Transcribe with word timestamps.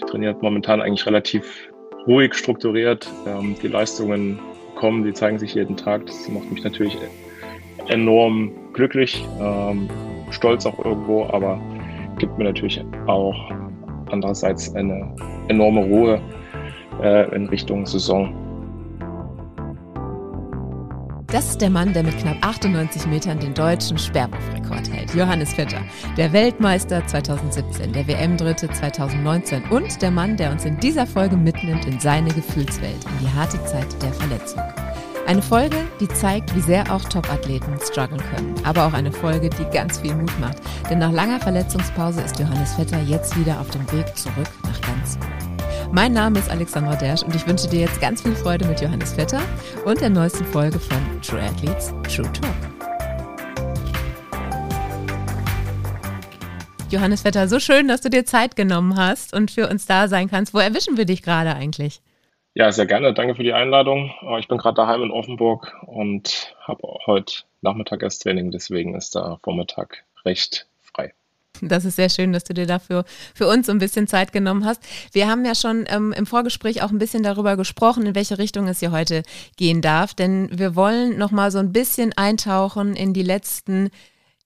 Ich 0.00 0.10
trainiere 0.10 0.34
momentan 0.40 0.80
eigentlich 0.80 1.06
relativ 1.06 1.70
ruhig 2.06 2.34
strukturiert. 2.34 3.08
Ähm, 3.26 3.54
die 3.62 3.68
Leistungen 3.68 4.38
kommen, 4.76 5.04
die 5.04 5.12
zeigen 5.12 5.38
sich 5.38 5.54
jeden 5.54 5.76
Tag. 5.76 6.06
Das 6.06 6.26
macht 6.28 6.50
mich 6.50 6.64
natürlich 6.64 6.96
enorm 7.88 8.50
glücklich, 8.72 9.22
ähm, 9.40 9.88
stolz 10.30 10.64
auch 10.64 10.78
irgendwo, 10.84 11.24
aber 11.24 11.60
gibt 12.18 12.36
mir 12.38 12.44
natürlich 12.44 12.82
auch 13.06 13.50
andererseits 14.10 14.74
eine 14.74 15.14
enorme 15.48 15.82
Ruhe 15.84 16.20
äh, 17.02 17.34
in 17.34 17.46
Richtung 17.46 17.84
Saison. 17.84 18.34
Das 21.32 21.48
ist 21.48 21.60
der 21.60 21.70
Mann, 21.70 21.92
der 21.92 22.02
mit 22.02 22.18
knapp 22.18 22.38
98 22.40 23.06
Metern 23.06 23.38
den 23.38 23.54
deutschen 23.54 23.96
Sperrwurfrekord 23.96 24.92
hält. 24.92 25.14
Johannes 25.14 25.52
Vetter, 25.52 25.80
der 26.16 26.32
Weltmeister 26.32 27.06
2017, 27.06 27.92
der 27.92 28.08
WM-Dritte 28.08 28.68
2019 28.68 29.62
und 29.70 30.02
der 30.02 30.10
Mann, 30.10 30.36
der 30.36 30.50
uns 30.50 30.64
in 30.64 30.80
dieser 30.80 31.06
Folge 31.06 31.36
mitnimmt 31.36 31.84
in 31.84 32.00
seine 32.00 32.34
Gefühlswelt, 32.34 33.04
in 33.04 33.26
die 33.26 33.32
harte 33.32 33.62
Zeit 33.64 33.86
der 34.02 34.12
Verletzung. 34.12 34.60
Eine 35.28 35.42
Folge, 35.42 35.76
die 36.00 36.08
zeigt, 36.08 36.52
wie 36.56 36.62
sehr 36.62 36.92
auch 36.92 37.04
Top-Athleten 37.04 37.78
strugglen 37.80 38.20
können. 38.34 38.54
Aber 38.64 38.86
auch 38.86 38.92
eine 38.92 39.12
Folge, 39.12 39.50
die 39.50 39.64
ganz 39.72 40.00
viel 40.00 40.16
Mut 40.16 40.32
macht. 40.40 40.58
Denn 40.90 40.98
nach 40.98 41.12
langer 41.12 41.38
Verletzungspause 41.38 42.22
ist 42.22 42.40
Johannes 42.40 42.74
Vetter 42.74 43.00
jetzt 43.02 43.38
wieder 43.38 43.60
auf 43.60 43.70
dem 43.70 43.82
Weg 43.92 44.16
zurück 44.16 44.48
nach 44.64 44.80
ganz 44.80 45.16
mein 45.92 46.12
Name 46.12 46.38
ist 46.38 46.50
Alexandra 46.50 46.94
Dersch 46.94 47.22
und 47.22 47.34
ich 47.34 47.46
wünsche 47.46 47.68
dir 47.68 47.80
jetzt 47.80 48.00
ganz 48.00 48.22
viel 48.22 48.34
Freude 48.34 48.64
mit 48.66 48.80
Johannes 48.80 49.12
Vetter 49.12 49.40
und 49.84 50.00
der 50.00 50.10
neuesten 50.10 50.44
Folge 50.44 50.78
von 50.78 50.98
True 51.20 51.42
Athletes 51.42 51.92
True 52.08 52.30
Talk. 52.32 52.54
Johannes 56.90 57.22
Vetter, 57.22 57.48
so 57.48 57.60
schön, 57.60 57.88
dass 57.88 58.00
du 58.00 58.10
dir 58.10 58.24
Zeit 58.24 58.56
genommen 58.56 58.96
hast 58.96 59.34
und 59.34 59.50
für 59.50 59.68
uns 59.68 59.86
da 59.86 60.08
sein 60.08 60.28
kannst. 60.28 60.54
Wo 60.54 60.58
erwischen 60.58 60.96
wir 60.96 61.06
dich 61.06 61.22
gerade 61.22 61.54
eigentlich? 61.54 62.00
Ja, 62.54 62.72
sehr 62.72 62.86
gerne. 62.86 63.14
Danke 63.14 63.36
für 63.36 63.44
die 63.44 63.52
Einladung. 63.52 64.12
Ich 64.38 64.48
bin 64.48 64.58
gerade 64.58 64.74
daheim 64.74 65.02
in 65.02 65.10
Offenburg 65.10 65.76
und 65.86 66.54
habe 66.60 66.82
heute 67.06 67.42
Nachmittag 67.62 68.02
erst 68.02 68.22
Training, 68.22 68.50
deswegen 68.50 68.94
ist 68.94 69.14
der 69.14 69.38
Vormittag 69.42 70.04
recht 70.24 70.66
das 71.62 71.84
ist 71.84 71.96
sehr 71.96 72.08
schön, 72.08 72.32
dass 72.32 72.44
du 72.44 72.54
dir 72.54 72.66
dafür 72.66 73.04
für 73.34 73.46
uns 73.46 73.68
ein 73.68 73.78
bisschen 73.78 74.06
Zeit 74.06 74.32
genommen 74.32 74.64
hast. 74.64 74.82
Wir 75.12 75.28
haben 75.28 75.44
ja 75.44 75.54
schon 75.54 75.84
ähm, 75.88 76.12
im 76.12 76.26
Vorgespräch 76.26 76.82
auch 76.82 76.90
ein 76.90 76.98
bisschen 76.98 77.22
darüber 77.22 77.56
gesprochen, 77.56 78.06
in 78.06 78.14
welche 78.14 78.38
Richtung 78.38 78.66
es 78.68 78.80
hier 78.80 78.92
heute 78.92 79.22
gehen 79.56 79.82
darf, 79.82 80.14
denn 80.14 80.48
wir 80.52 80.74
wollen 80.74 81.18
noch 81.18 81.30
mal 81.30 81.50
so 81.50 81.58
ein 81.58 81.72
bisschen 81.72 82.12
eintauchen 82.14 82.94
in 82.94 83.12
die 83.12 83.22
letzten 83.22 83.90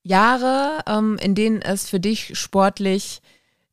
Jahre, 0.02 0.80
ähm, 0.86 1.18
in 1.20 1.34
denen 1.34 1.62
es 1.62 1.88
für 1.88 2.00
dich 2.00 2.38
sportlich 2.38 3.20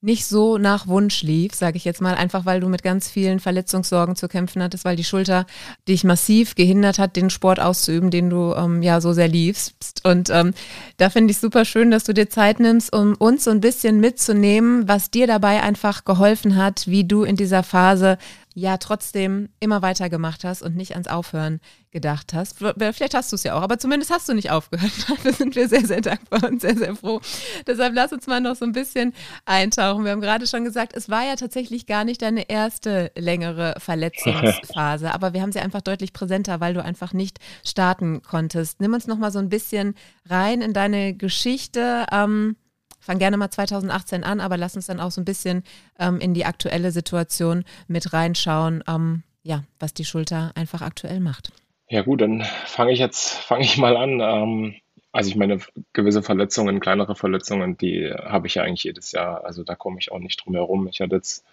nicht 0.02 0.26
so 0.26 0.58
nach 0.58 0.88
Wunsch 0.88 1.22
lief, 1.22 1.54
sage 1.54 1.78
ich 1.78 1.86
jetzt 1.86 2.02
mal, 2.02 2.16
einfach 2.16 2.46
weil 2.46 2.60
du 2.60 2.68
mit 2.68 2.82
ganz 2.82 3.08
vielen 3.08 3.40
Verletzungssorgen 3.40 4.16
zu 4.16 4.28
kämpfen 4.28 4.64
hattest, 4.64 4.84
weil 4.84 4.96
die 4.96 5.04
Schulter 5.04 5.46
dich 5.88 6.04
massiv 6.04 6.56
gehindert 6.56 6.98
hat, 6.98 7.16
den 7.16 7.30
Sport 7.30 7.60
auszuüben, 7.60 8.10
den 8.10 8.32
du 8.32 8.54
ähm, 8.56 8.82
ja 8.82 9.00
so 9.00 9.14
sehr 9.14 9.28
liebst. 9.28 10.02
Und 10.04 10.32
ähm, 10.32 10.54
da 10.98 11.12
finde 11.12 11.32
ich 11.32 11.38
super 11.38 11.66
schön, 11.66 11.92
dass 11.92 12.04
du 12.04 12.14
dir 12.14 12.30
Zeit 12.30 12.60
nimmst, 12.60 12.96
um 12.96 13.14
uns 13.16 13.44
so 13.44 13.52
ein 13.52 13.62
bisschen 13.62 14.00
mitzunehmen, 14.00 14.88
was 14.88 15.12
dir 15.12 15.28
dabei 15.28 15.62
einfach 15.62 16.04
geholfen 16.04 16.56
hat, 16.56 16.88
wie 16.88 17.04
du 17.04 17.24
in 17.24 17.36
dieser 17.36 17.62
Phase 17.62 18.18
ja 18.54 18.78
trotzdem 18.78 19.50
immer 19.60 19.82
weitergemacht 19.82 20.44
hast 20.44 20.62
und 20.62 20.76
nicht 20.76 20.94
ans 20.94 21.08
Aufhören 21.08 21.60
gedacht 21.92 22.34
hast. 22.34 22.58
Vielleicht 22.58 23.14
hast 23.14 23.32
du 23.32 23.36
es 23.36 23.44
ja 23.44 23.56
auch, 23.56 23.62
aber 23.62 23.78
zumindest 23.78 24.12
hast 24.12 24.28
du 24.30 24.34
nicht 24.34 24.52
aufgehört. 24.52 24.92
Dafür 25.10 25.34
sind 25.34 25.56
wir 25.56 25.68
sehr, 25.68 25.86
sehr 25.86 26.02
dankbar 26.02 26.50
und 26.50 26.62
sehr, 26.62 26.78
sehr 26.78 26.96
froh. 26.96 27.22
Deshalb 27.68 27.94
lass 27.94 28.14
uns 28.14 28.28
mal 28.28 28.40
noch 28.40 28.56
so 28.56 28.66
ein 28.66 28.72
bisschen 28.72 29.14
eintauchen. 29.46 30.06
Wir 30.06 30.12
haben 30.12 30.22
gerade 30.22 30.48
schon 30.48 30.64
gesagt, 30.64 30.94
es 30.96 31.10
war 31.10 31.26
ja 31.26 31.36
tatsächlich 31.36 31.86
gar 31.86 32.04
nicht 32.04 32.22
deine 32.22 32.50
erste 32.50 33.12
längere 33.18 33.76
Verletzungsphase, 33.78 35.12
aber 35.14 35.34
wir 35.34 35.42
haben 35.42 35.52
sie 35.52 35.60
einfach 35.60 35.82
deutlich 35.82 36.14
präsenter, 36.14 36.60
weil 36.60 36.74
du 36.74 36.84
einfach 36.84 37.14
nicht 37.14 37.40
starten 37.66 38.22
konntest. 38.22 38.80
Nimm 38.80 38.94
uns 38.94 39.08
noch 39.08 39.18
mal 39.18 39.32
so 39.32 39.40
ein 39.40 39.50
bisschen 39.50 39.96
rein 40.30 40.62
in 40.62 40.74
deine 40.74 41.14
Geschichte. 41.14 42.06
Ähm, 42.12 42.56
fang 43.02 43.20
gerne 43.20 43.36
mal 43.36 43.50
2018 43.50 44.24
an, 44.24 44.40
aber 44.40 44.56
lass 44.56 44.76
uns 44.76 44.86
dann 44.88 45.00
auch 45.00 45.12
so 45.12 45.20
ein 45.20 45.26
bisschen 45.26 45.64
ähm, 46.00 46.20
in 46.20 46.34
die 46.34 46.46
aktuelle 46.46 46.92
Situation 46.92 47.66
mit 47.88 48.14
reinschauen, 48.14 48.84
ähm, 48.88 49.24
ja, 49.44 49.64
was 49.80 49.94
die 49.94 50.06
Schulter 50.06 50.52
einfach 50.56 50.82
aktuell 50.82 51.20
macht. 51.20 51.52
Ja 51.90 52.04
gut, 52.04 52.22
dann 52.22 52.44
fange 52.66 52.94
ich 52.94 53.00
jetzt, 53.00 53.34
fange 53.34 53.66
ich 53.66 53.78
mal 53.78 53.98
an. 53.98 54.22
Ähm, 54.22 54.76
also 55.12 55.30
ich 55.30 55.36
meine, 55.36 55.60
gewisse 55.92 56.24
Verletzungen, 56.24 56.80
kleinere 56.80 57.16
Verletzungen, 57.16 57.78
die 57.78 58.14
habe 58.14 58.48
ich 58.48 58.56
ja 58.56 58.64
eigentlich 58.64 58.86
jedes 58.86 59.12
Jahr. 59.12 59.44
Also 59.44 59.64
da 59.64 59.76
komme 59.76 59.98
ich 60.00 60.12
auch 60.12 60.20
nicht 60.20 60.46
drum 60.46 60.54
herum. 60.54 60.88
Ich 60.88 61.02
hatte 61.02 61.16
jetzt 61.16 61.44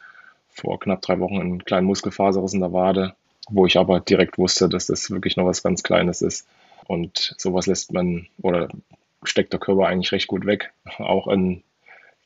vor 0.48 0.78
knapp 0.78 1.02
drei 1.02 1.18
Wochen 1.18 1.40
einen 1.40 1.64
kleinen 1.64 1.86
Muskelfaserriss 1.86 2.54
in 2.54 2.60
der 2.60 2.72
Wade, 2.72 3.14
wo 3.48 3.66
ich 3.66 3.78
aber 3.78 4.00
direkt 4.00 4.38
wusste, 4.38 4.68
dass 4.68 4.86
das 4.86 5.10
wirklich 5.10 5.36
noch 5.36 5.46
was 5.46 5.62
ganz 5.62 5.82
Kleines 5.82 6.22
ist. 6.22 6.46
Und 6.86 7.34
sowas 7.36 7.66
lässt 7.66 7.92
man 7.92 8.28
oder 8.40 8.68
steckt 9.22 9.52
der 9.52 9.60
Körper 9.60 9.86
eigentlich 9.86 10.12
recht 10.12 10.28
gut 10.28 10.46
weg. 10.46 10.72
Auch 10.98 11.28
in, 11.28 11.62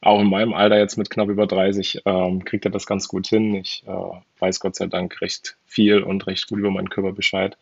auch 0.00 0.20
in 0.20 0.28
meinem 0.28 0.52
Alter 0.52 0.78
jetzt 0.78 0.96
mit 0.96 1.10
knapp 1.10 1.28
über 1.28 1.46
30 1.46 2.02
ähm, 2.04 2.44
kriegt 2.44 2.64
er 2.64 2.70
das 2.70 2.86
ganz 2.86 3.08
gut 3.08 3.26
hin. 3.26 3.54
Ich 3.54 3.84
äh, 3.86 4.20
weiß 4.40 4.60
Gott 4.60 4.76
sei 4.76 4.86
Dank 4.86 5.20
recht 5.20 5.56
viel 5.64 6.02
und 6.02 6.26
recht 6.26 6.48
gut 6.48 6.58
über 6.58 6.70
meinen 6.70 6.90
Körper 6.90 7.12
Bescheid. 7.12 7.56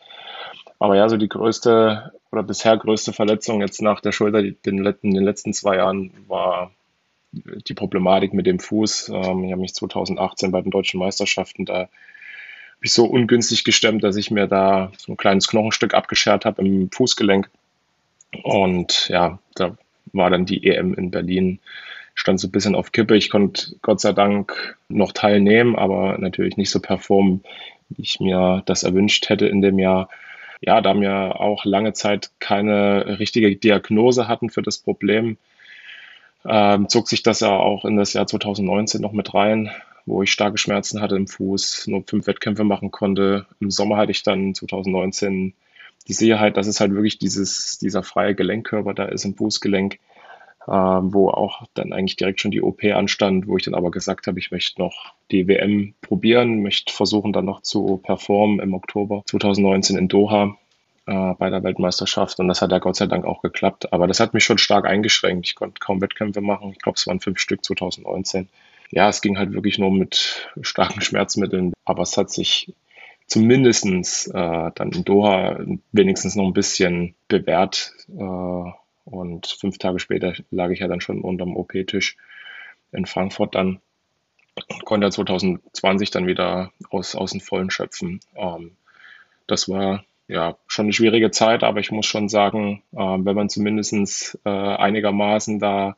Aber 0.79 0.97
ja, 0.97 1.09
so 1.09 1.17
die 1.17 1.29
größte 1.29 2.13
oder 2.33 2.43
bisher 2.43 2.77
größte 2.77 3.13
Verletzung 3.13 3.61
jetzt 3.61 3.83
nach 3.83 4.01
der 4.01 4.13
Schulter 4.13 4.41
in 4.41 4.57
den 4.63 5.25
letzten 5.25 5.53
zwei 5.53 5.77
Jahren 5.77 6.13
war 6.27 6.73
die 7.33 7.75
Problematik 7.75 8.33
mit 8.33 8.47
dem 8.47 8.59
Fuß. 8.59 9.11
Ähm, 9.11 9.45
ich 9.45 9.53
habe 9.53 9.61
mich 9.61 9.75
2018 9.75 10.51
bei 10.51 10.61
den 10.63 10.71
deutschen 10.71 10.99
Meisterschaften 10.99 11.65
da 11.65 11.89
mich 12.81 12.93
so 12.93 13.05
ungünstig 13.05 13.65
gestemmt, 13.65 14.03
dass 14.03 14.17
ich 14.17 14.31
mir 14.31 14.47
da 14.47 14.91
so 14.97 15.13
ein 15.13 15.17
kleines 15.17 15.49
Knochenstück 15.49 15.95
abgeschert 15.95 16.45
habe 16.45 16.63
im 16.63 16.91
Fußgelenk 16.91 17.51
und 18.43 19.09
ja, 19.09 19.39
da 19.55 19.77
war 20.13 20.31
dann 20.31 20.47
die 20.47 20.67
EM 20.67 20.95
in 20.95 21.11
Berlin, 21.11 21.61
stand 22.15 22.41
so 22.41 22.49
ein 22.49 22.53
bisschen 22.53 22.75
auf 22.75 22.93
Kippe. 22.93 23.17
Ich 23.17 23.31
konnte 23.31 23.77
Gott 23.83 24.01
sei 24.01 24.13
Dank 24.13 24.77
noch 24.89 25.13
teilnehmen, 25.13 25.77
aber 25.77 26.19
natürlich 26.19 26.57
nicht 26.57 26.71
so 26.71 26.81
performen, 26.81 27.43
wie 27.89 28.03
ich 28.03 28.21
mir 28.21 28.63
das 28.67 28.83
erwünscht 28.83 29.29
hätte 29.29 29.47
in 29.47 29.63
dem 29.63 29.79
Jahr. 29.79 30.09
Ja, 30.61 30.81
da 30.81 30.99
wir 30.99 31.41
auch 31.41 31.65
lange 31.65 31.93
Zeit 31.95 32.31
keine 32.39 33.19
richtige 33.19 33.57
Diagnose 33.57 34.29
hatten 34.29 34.51
für 34.51 34.63
das 34.63 34.79
Problem, 34.79 35.39
ähm, 36.45 36.89
zog 36.89 37.09
sich 37.09 37.23
das 37.23 37.41
ja 37.41 37.51
auch 37.51 37.85
in 37.85 37.97
das 37.97 38.13
Jahr 38.13 38.27
2019 38.27 39.01
noch 39.01 39.13
mit 39.13 39.35
rein, 39.35 39.71
wo 40.07 40.23
ich 40.23 40.33
starke 40.33 40.59
Schmerzen 40.59 41.01
hatte 41.01 41.17
im 41.17 41.29
Fuß, 41.29 41.87
nur 41.87 42.05
fünf 42.07 42.27
Wettkämpfe 42.27 42.65
machen 42.65 42.91
konnte. 42.91 43.47
Im 43.61 43.71
Sommer 43.71 43.97
hatte 43.97 44.13
ich 44.13 44.23
dann 44.23 44.55
2019 44.55 45.55
die 46.09 46.13
Sicherheit, 46.13 46.57
dass 46.57 46.67
es 46.67 46.81
halt 46.81 46.93
wirklich 46.93 47.19
dieses, 47.19 47.79
dieser 47.79 48.03
freie 48.03 48.35
Gelenkkörper 48.35 48.95
da 48.95 49.05
ist 49.05 49.25
im 49.25 49.35
Fußgelenk, 49.37 49.99
äh, 50.67 50.73
wo 50.73 51.31
auch 51.31 51.63
dann 51.75 51.93
eigentlich 51.93 52.17
direkt 52.17 52.41
schon 52.41 52.51
die 52.51 52.63
OP 52.63 52.85
anstand, 52.85 53.47
wo 53.47 53.57
ich 53.57 53.65
dann 53.65 53.75
aber 53.75 53.91
gesagt 53.91 54.27
habe, 54.27 54.39
ich 54.39 54.51
möchte 54.51 54.81
noch 54.81 55.15
die 55.31 55.47
WM 55.47 55.95
probieren, 56.01 56.63
möchte 56.63 56.93
versuchen 56.93 57.33
dann 57.33 57.45
noch 57.45 57.63
zu 57.63 58.01
performen 58.03 58.61
im 58.61 58.75
Oktober 58.75 59.23
2019 59.27 59.97
in 59.97 60.09
Doha 60.09 60.57
äh, 61.07 61.35
bei 61.35 61.51
der 61.51 61.63
Weltmeisterschaft 61.63 62.39
und 62.41 62.49
das 62.49 62.63
hat 62.63 62.73
ja 62.73 62.79
Gott 62.79 62.97
sei 62.97 63.07
Dank 63.07 63.25
auch 63.25 63.43
geklappt. 63.43 63.93
Aber 63.93 64.07
das 64.07 64.21
hat 64.21 64.35
mich 64.35 64.45
schon 64.45 64.59
stark 64.59 64.87
eingeschränkt. 64.87 65.47
Ich 65.47 65.55
konnte 65.55 65.79
kaum 65.81 66.01
Wettkämpfe 66.01 66.41
machen. 66.41 66.71
Ich 66.73 66.79
glaube, 66.79 66.97
es 66.97 67.07
waren 67.07 67.21
fünf 67.21 67.39
Stück 67.39 67.65
2019. 67.65 68.49
Ja, 68.91 69.09
es 69.09 69.21
ging 69.21 69.39
halt 69.39 69.53
wirklich 69.53 69.79
nur 69.79 69.93
mit 69.93 70.51
starken 70.63 71.01
Schmerzmitteln, 71.01 71.73
aber 71.85 72.03
es 72.03 72.17
hat 72.17 72.31
sich 72.31 72.75
zumindestens 73.31 74.27
äh, 74.27 74.71
dann 74.75 74.93
in 74.93 75.05
Doha 75.05 75.61
wenigstens 75.93 76.35
noch 76.35 76.47
ein 76.47 76.53
bisschen 76.53 77.15
bewährt. 77.29 77.93
Äh, 78.09 78.73
und 79.05 79.47
fünf 79.47 79.79
Tage 79.79 80.01
später 80.01 80.35
lag 80.51 80.71
ich 80.71 80.81
ja 80.81 80.89
dann 80.89 81.01
schon 81.01 81.23
unterm 81.23 81.57
OP-Tisch 81.57 82.17
in 82.93 83.07
Frankfurt 83.07 83.55
dann. 83.55 83.81
Konnte 84.85 85.09
2020 85.09 86.11
dann 86.11 86.27
wieder 86.27 86.73
aus, 86.91 87.15
aus 87.15 87.31
den 87.31 87.41
Vollen 87.41 87.71
schöpfen. 87.71 88.21
Ähm, 88.35 88.73
das 89.47 89.69
war 89.69 90.05
ja 90.27 90.57
schon 90.67 90.87
eine 90.87 90.93
schwierige 90.93 91.31
Zeit, 91.31 91.63
aber 91.63 91.79
ich 91.79 91.93
muss 91.93 92.07
schon 92.07 92.29
sagen, 92.29 92.83
äh, 92.93 92.99
wenn 92.99 93.37
man 93.37 93.49
zumindest 93.49 94.39
äh, 94.45 94.51
einigermaßen 94.51 95.61
da 95.61 95.97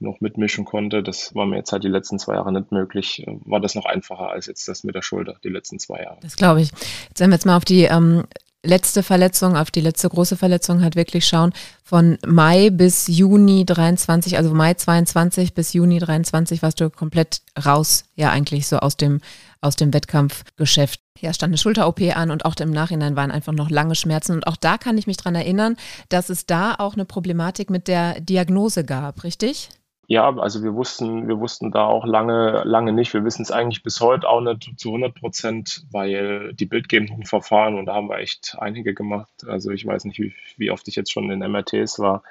noch 0.00 0.20
mitmischen 0.20 0.64
konnte. 0.64 1.02
Das 1.02 1.34
war 1.34 1.46
mir 1.46 1.56
jetzt 1.56 1.72
halt 1.72 1.84
die 1.84 1.88
letzten 1.88 2.18
zwei 2.18 2.34
Jahre 2.34 2.52
nicht 2.52 2.72
möglich. 2.72 3.24
War 3.44 3.60
das 3.60 3.74
noch 3.74 3.84
einfacher 3.84 4.30
als 4.30 4.46
jetzt 4.46 4.68
das 4.68 4.84
mit 4.84 4.94
der 4.94 5.02
Schulter, 5.02 5.36
die 5.42 5.48
letzten 5.48 5.78
zwei 5.78 6.02
Jahre. 6.02 6.18
Das 6.20 6.36
glaube 6.36 6.60
ich. 6.60 6.70
Jetzt 7.08 7.20
wenn 7.20 7.30
wir 7.30 7.34
jetzt 7.34 7.46
mal 7.46 7.56
auf 7.56 7.64
die 7.64 7.84
ähm, 7.84 8.24
letzte 8.62 9.02
Verletzung, 9.02 9.56
auf 9.56 9.70
die 9.70 9.80
letzte 9.80 10.08
große 10.08 10.36
Verletzung 10.36 10.82
halt 10.82 10.96
wirklich 10.96 11.26
schauen. 11.26 11.52
Von 11.84 12.18
Mai 12.26 12.70
bis 12.70 13.06
Juni 13.06 13.64
23, 13.64 14.36
also 14.36 14.52
Mai 14.52 14.74
22 14.74 15.54
bis 15.54 15.72
Juni 15.72 15.98
23 15.98 16.62
warst 16.62 16.80
du 16.80 16.90
komplett 16.90 17.40
raus, 17.64 18.04
ja 18.14 18.30
eigentlich 18.30 18.66
so 18.66 18.78
aus 18.78 18.96
dem, 18.96 19.20
aus 19.60 19.76
dem 19.76 19.92
Wettkampfgeschäft. 19.94 21.00
Ja, 21.20 21.32
stand 21.32 21.50
eine 21.50 21.58
Schulter-OP 21.58 22.00
an 22.14 22.30
und 22.30 22.44
auch 22.44 22.54
im 22.56 22.70
Nachhinein 22.70 23.16
waren 23.16 23.32
einfach 23.32 23.52
noch 23.52 23.70
lange 23.70 23.96
Schmerzen. 23.96 24.32
Und 24.32 24.46
auch 24.46 24.56
da 24.56 24.78
kann 24.78 24.98
ich 24.98 25.08
mich 25.08 25.16
dran 25.16 25.34
erinnern, 25.34 25.76
dass 26.10 26.28
es 26.28 26.46
da 26.46 26.74
auch 26.78 26.94
eine 26.94 27.04
Problematik 27.04 27.70
mit 27.70 27.88
der 27.88 28.20
Diagnose 28.20 28.84
gab, 28.84 29.24
richtig? 29.24 29.70
Ja, 30.10 30.34
also 30.38 30.62
wir 30.62 30.74
wussten, 30.74 31.28
wir 31.28 31.38
wussten 31.38 31.70
da 31.70 31.84
auch 31.84 32.06
lange, 32.06 32.62
lange 32.64 32.94
nicht. 32.94 33.12
Wir 33.12 33.24
wissen 33.24 33.42
es 33.42 33.50
eigentlich 33.50 33.82
bis 33.82 34.00
heute 34.00 34.26
auch 34.26 34.40
nicht 34.40 34.72
zu 34.78 34.88
100 34.88 35.14
Prozent, 35.14 35.84
weil 35.90 36.54
die 36.54 36.64
bildgebenden 36.64 37.24
Verfahren, 37.24 37.74
und 37.78 37.84
da 37.86 37.94
haben 37.94 38.08
wir 38.08 38.16
echt 38.18 38.56
einige 38.58 38.94
gemacht. 38.94 39.28
Also 39.46 39.70
ich 39.70 39.84
weiß 39.86 40.06
nicht, 40.06 40.18
wie, 40.18 40.34
wie 40.56 40.70
oft 40.70 40.88
ich 40.88 40.96
jetzt 40.96 41.12
schon 41.12 41.30
in 41.30 41.40
MRTs 41.40 41.98
war, 41.98 42.22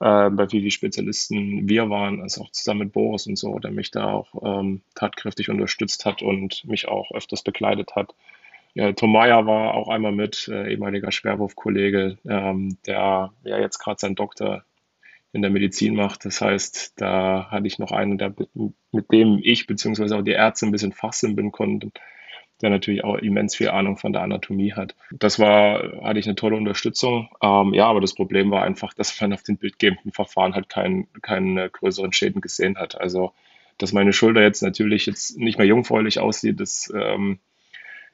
äh, 0.00 0.28
bei 0.28 0.44
wie 0.52 0.60
viele 0.60 0.70
Spezialisten 0.70 1.66
wir 1.66 1.88
waren, 1.88 2.20
also 2.20 2.42
auch 2.42 2.50
zusammen 2.50 2.80
mit 2.80 2.92
Boris 2.92 3.26
und 3.26 3.36
so, 3.38 3.58
der 3.60 3.70
mich 3.70 3.90
da 3.90 4.12
auch 4.12 4.28
ähm, 4.42 4.82
tatkräftig 4.94 5.48
unterstützt 5.48 6.04
hat 6.04 6.20
und 6.20 6.66
mich 6.66 6.86
auch 6.88 7.12
öfters 7.12 7.42
begleitet 7.42 7.96
hat. 7.96 8.14
Ja, 8.74 8.92
Tom 8.92 9.12
Meyer 9.12 9.46
war 9.46 9.72
auch 9.74 9.88
einmal 9.88 10.12
mit, 10.12 10.48
äh, 10.48 10.70
ehemaliger 10.70 11.10
Schwerwurfkollege, 11.12 12.18
ähm, 12.28 12.76
der 12.86 13.32
ja 13.44 13.58
jetzt 13.58 13.78
gerade 13.78 13.98
seinen 13.98 14.16
Doktor 14.16 14.64
in 15.32 15.42
der 15.42 15.50
Medizin 15.50 15.94
macht. 15.94 16.24
Das 16.24 16.40
heißt, 16.40 16.94
da 16.96 17.48
hatte 17.50 17.66
ich 17.66 17.78
noch 17.78 17.92
einen, 17.92 18.18
der, 18.18 18.34
mit 18.92 19.12
dem 19.12 19.40
ich 19.42 19.66
beziehungsweise 19.66 20.16
auch 20.16 20.22
die 20.22 20.32
Ärzte 20.32 20.66
ein 20.66 20.72
bisschen 20.72 20.92
fachsimpeln 20.92 21.52
konnte, 21.52 21.90
der 22.62 22.70
natürlich 22.70 23.04
auch 23.04 23.16
immens 23.16 23.54
viel 23.54 23.68
Ahnung 23.68 23.98
von 23.98 24.12
der 24.12 24.22
Anatomie 24.22 24.72
hat. 24.72 24.94
Das 25.10 25.38
war, 25.38 26.02
hatte 26.02 26.18
ich 26.18 26.26
eine 26.26 26.36
tolle 26.36 26.56
Unterstützung. 26.56 27.28
Ähm, 27.42 27.74
ja, 27.74 27.86
aber 27.86 28.00
das 28.00 28.14
Problem 28.14 28.50
war 28.50 28.62
einfach, 28.62 28.94
dass 28.94 29.20
man 29.20 29.34
auf 29.34 29.42
den 29.42 29.58
bildgebenden 29.58 30.12
Verfahren 30.12 30.54
halt 30.54 30.68
keinen 30.68 31.06
keine 31.20 31.68
größeren 31.68 32.12
Schäden 32.12 32.40
gesehen 32.40 32.78
hat. 32.78 32.98
Also, 32.98 33.32
dass 33.78 33.92
meine 33.92 34.14
Schulter 34.14 34.40
jetzt 34.40 34.62
natürlich 34.62 35.04
jetzt 35.04 35.36
nicht 35.36 35.58
mehr 35.58 35.66
jungfräulich 35.66 36.18
aussieht, 36.18 36.60
das 36.60 36.90
ähm, 36.96 37.40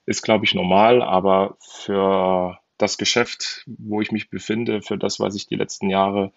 ist, 0.06 0.22
glaube 0.22 0.44
ich, 0.44 0.54
normal, 0.54 1.02
aber 1.02 1.56
für 1.60 2.58
das 2.78 2.98
Geschäft, 2.98 3.64
wo 3.66 4.00
ich 4.00 4.10
mich 4.10 4.28
befinde, 4.28 4.82
für 4.82 4.98
das, 4.98 5.20
was 5.20 5.36
ich 5.36 5.46
die 5.46 5.54
letzten 5.54 5.88
Jahre 5.88 6.32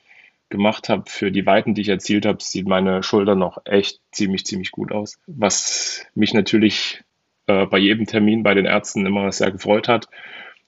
gemacht 0.49 0.89
habe, 0.89 1.03
für 1.07 1.31
die 1.31 1.45
Weiten, 1.45 1.73
die 1.73 1.81
ich 1.81 1.89
erzielt 1.89 2.25
habe, 2.25 2.41
sieht 2.41 2.67
meine 2.67 3.03
Schulter 3.03 3.35
noch 3.35 3.59
echt 3.65 3.99
ziemlich, 4.11 4.45
ziemlich 4.45 4.71
gut 4.71 4.91
aus. 4.91 5.19
Was 5.27 6.05
mich 6.13 6.33
natürlich 6.33 7.03
äh, 7.47 7.65
bei 7.65 7.77
jedem 7.77 8.05
Termin 8.05 8.43
bei 8.43 8.53
den 8.53 8.65
Ärzten 8.65 9.05
immer 9.05 9.31
sehr 9.31 9.51
gefreut 9.51 9.87
hat. 9.87 10.07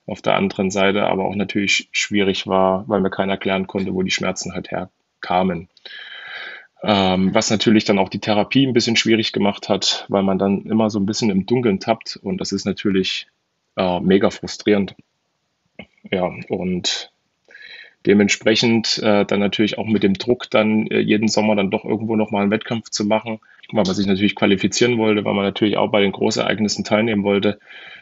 Auf 0.06 0.22
der 0.22 0.36
anderen 0.36 0.70
Seite 0.70 1.06
aber 1.06 1.26
auch 1.26 1.34
natürlich 1.34 1.88
schwierig 1.92 2.46
war, 2.46 2.88
weil 2.88 3.00
mir 3.00 3.10
keiner 3.10 3.32
erklären 3.32 3.66
konnte, 3.66 3.94
wo 3.94 4.02
die 4.02 4.10
Schmerzen 4.10 4.54
halt 4.54 4.70
herkamen. 4.70 5.68
Ähm, 6.82 7.34
was 7.34 7.50
natürlich 7.50 7.84
dann 7.84 7.98
auch 7.98 8.08
die 8.08 8.20
Therapie 8.20 8.66
ein 8.66 8.72
bisschen 8.72 8.96
schwierig 8.96 9.32
gemacht 9.32 9.68
hat, 9.68 10.06
weil 10.08 10.22
man 10.22 10.38
dann 10.38 10.62
immer 10.66 10.90
so 10.90 11.00
ein 11.00 11.06
bisschen 11.06 11.30
im 11.30 11.44
Dunkeln 11.44 11.80
tappt 11.80 12.16
und 12.22 12.40
das 12.40 12.52
ist 12.52 12.64
natürlich 12.64 13.26
äh, 13.76 14.00
mega 14.00 14.30
frustrierend. 14.30 14.94
Ja, 16.10 16.32
und 16.48 17.10
dementsprechend 18.06 18.98
äh, 18.98 19.24
dann 19.24 19.40
natürlich 19.40 19.78
auch 19.78 19.86
mit 19.86 20.02
dem 20.02 20.14
Druck, 20.14 20.50
dann 20.50 20.86
äh, 20.88 21.00
jeden 21.00 21.28
Sommer 21.28 21.56
dann 21.56 21.70
doch 21.70 21.84
irgendwo 21.84 22.16
nochmal 22.16 22.42
einen 22.42 22.50
Wettkampf 22.50 22.90
zu 22.90 23.04
machen, 23.04 23.40
weil 23.70 23.84
man 23.84 23.94
sich 23.94 24.06
natürlich 24.06 24.34
qualifizieren 24.34 24.98
wollte, 24.98 25.24
weil 25.24 25.34
man 25.34 25.44
natürlich 25.44 25.76
auch 25.76 25.90
bei 25.90 26.00
den 26.00 26.12
Großereignissen 26.12 26.84
teilnehmen 26.84 27.24
wollte, 27.24 27.58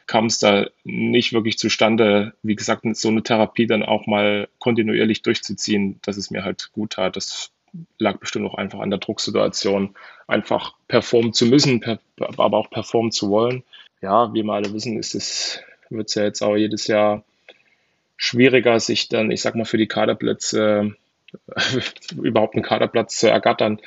kam 0.07 0.27
es 0.27 0.39
da 0.39 0.67
nicht 0.85 1.33
wirklich 1.33 1.59
zustande, 1.59 2.35
wie 2.43 2.55
gesagt, 2.55 2.83
so 2.97 3.09
eine 3.09 3.23
Therapie 3.23 3.67
dann 3.67 3.83
auch 3.83 4.07
mal 4.07 4.49
kontinuierlich 4.59 5.23
durchzuziehen, 5.23 5.99
dass 6.03 6.17
es 6.17 6.31
mir 6.31 6.45
halt 6.45 6.71
gut 6.73 6.93
tat. 6.93 7.17
Das 7.17 7.51
lag 7.99 8.19
bestimmt 8.19 8.47
auch 8.47 8.55
einfach 8.55 8.81
an 8.81 8.91
der 8.91 9.01
Drucksituation, 9.01 9.97
einfach 10.27 10.75
performen 10.89 11.33
zu 11.33 11.47
müssen, 11.47 11.81
per, 11.81 11.99
aber 12.19 12.57
auch 12.57 12.71
performen 12.71 13.11
zu 13.11 13.31
wollen. 13.31 13.65
Ja, 14.01 14.33
wie 14.33 14.43
wir 14.43 14.53
alle 14.53 14.73
wissen, 14.73 14.99
ist 14.99 15.15
es, 15.15 15.61
wird 15.91 16.09
es 16.09 16.15
ja 16.15 16.25
jetzt 16.25 16.43
auch 16.43 16.57
jedes 16.57 16.87
Jahr 16.87 17.25
schwieriger, 18.17 18.81
sich 18.81 19.09
dann, 19.09 19.31
ich 19.31 19.43
sag 19.43 19.55
mal, 19.55 19.65
für 19.65 19.79
die 19.79 19.89
Kaderplätze 19.89 20.97
überhaupt 22.23 22.55
einen 22.55 22.65
Kaderplatz 22.65 23.19
zu 23.19 23.31
ergattern. 23.31 23.81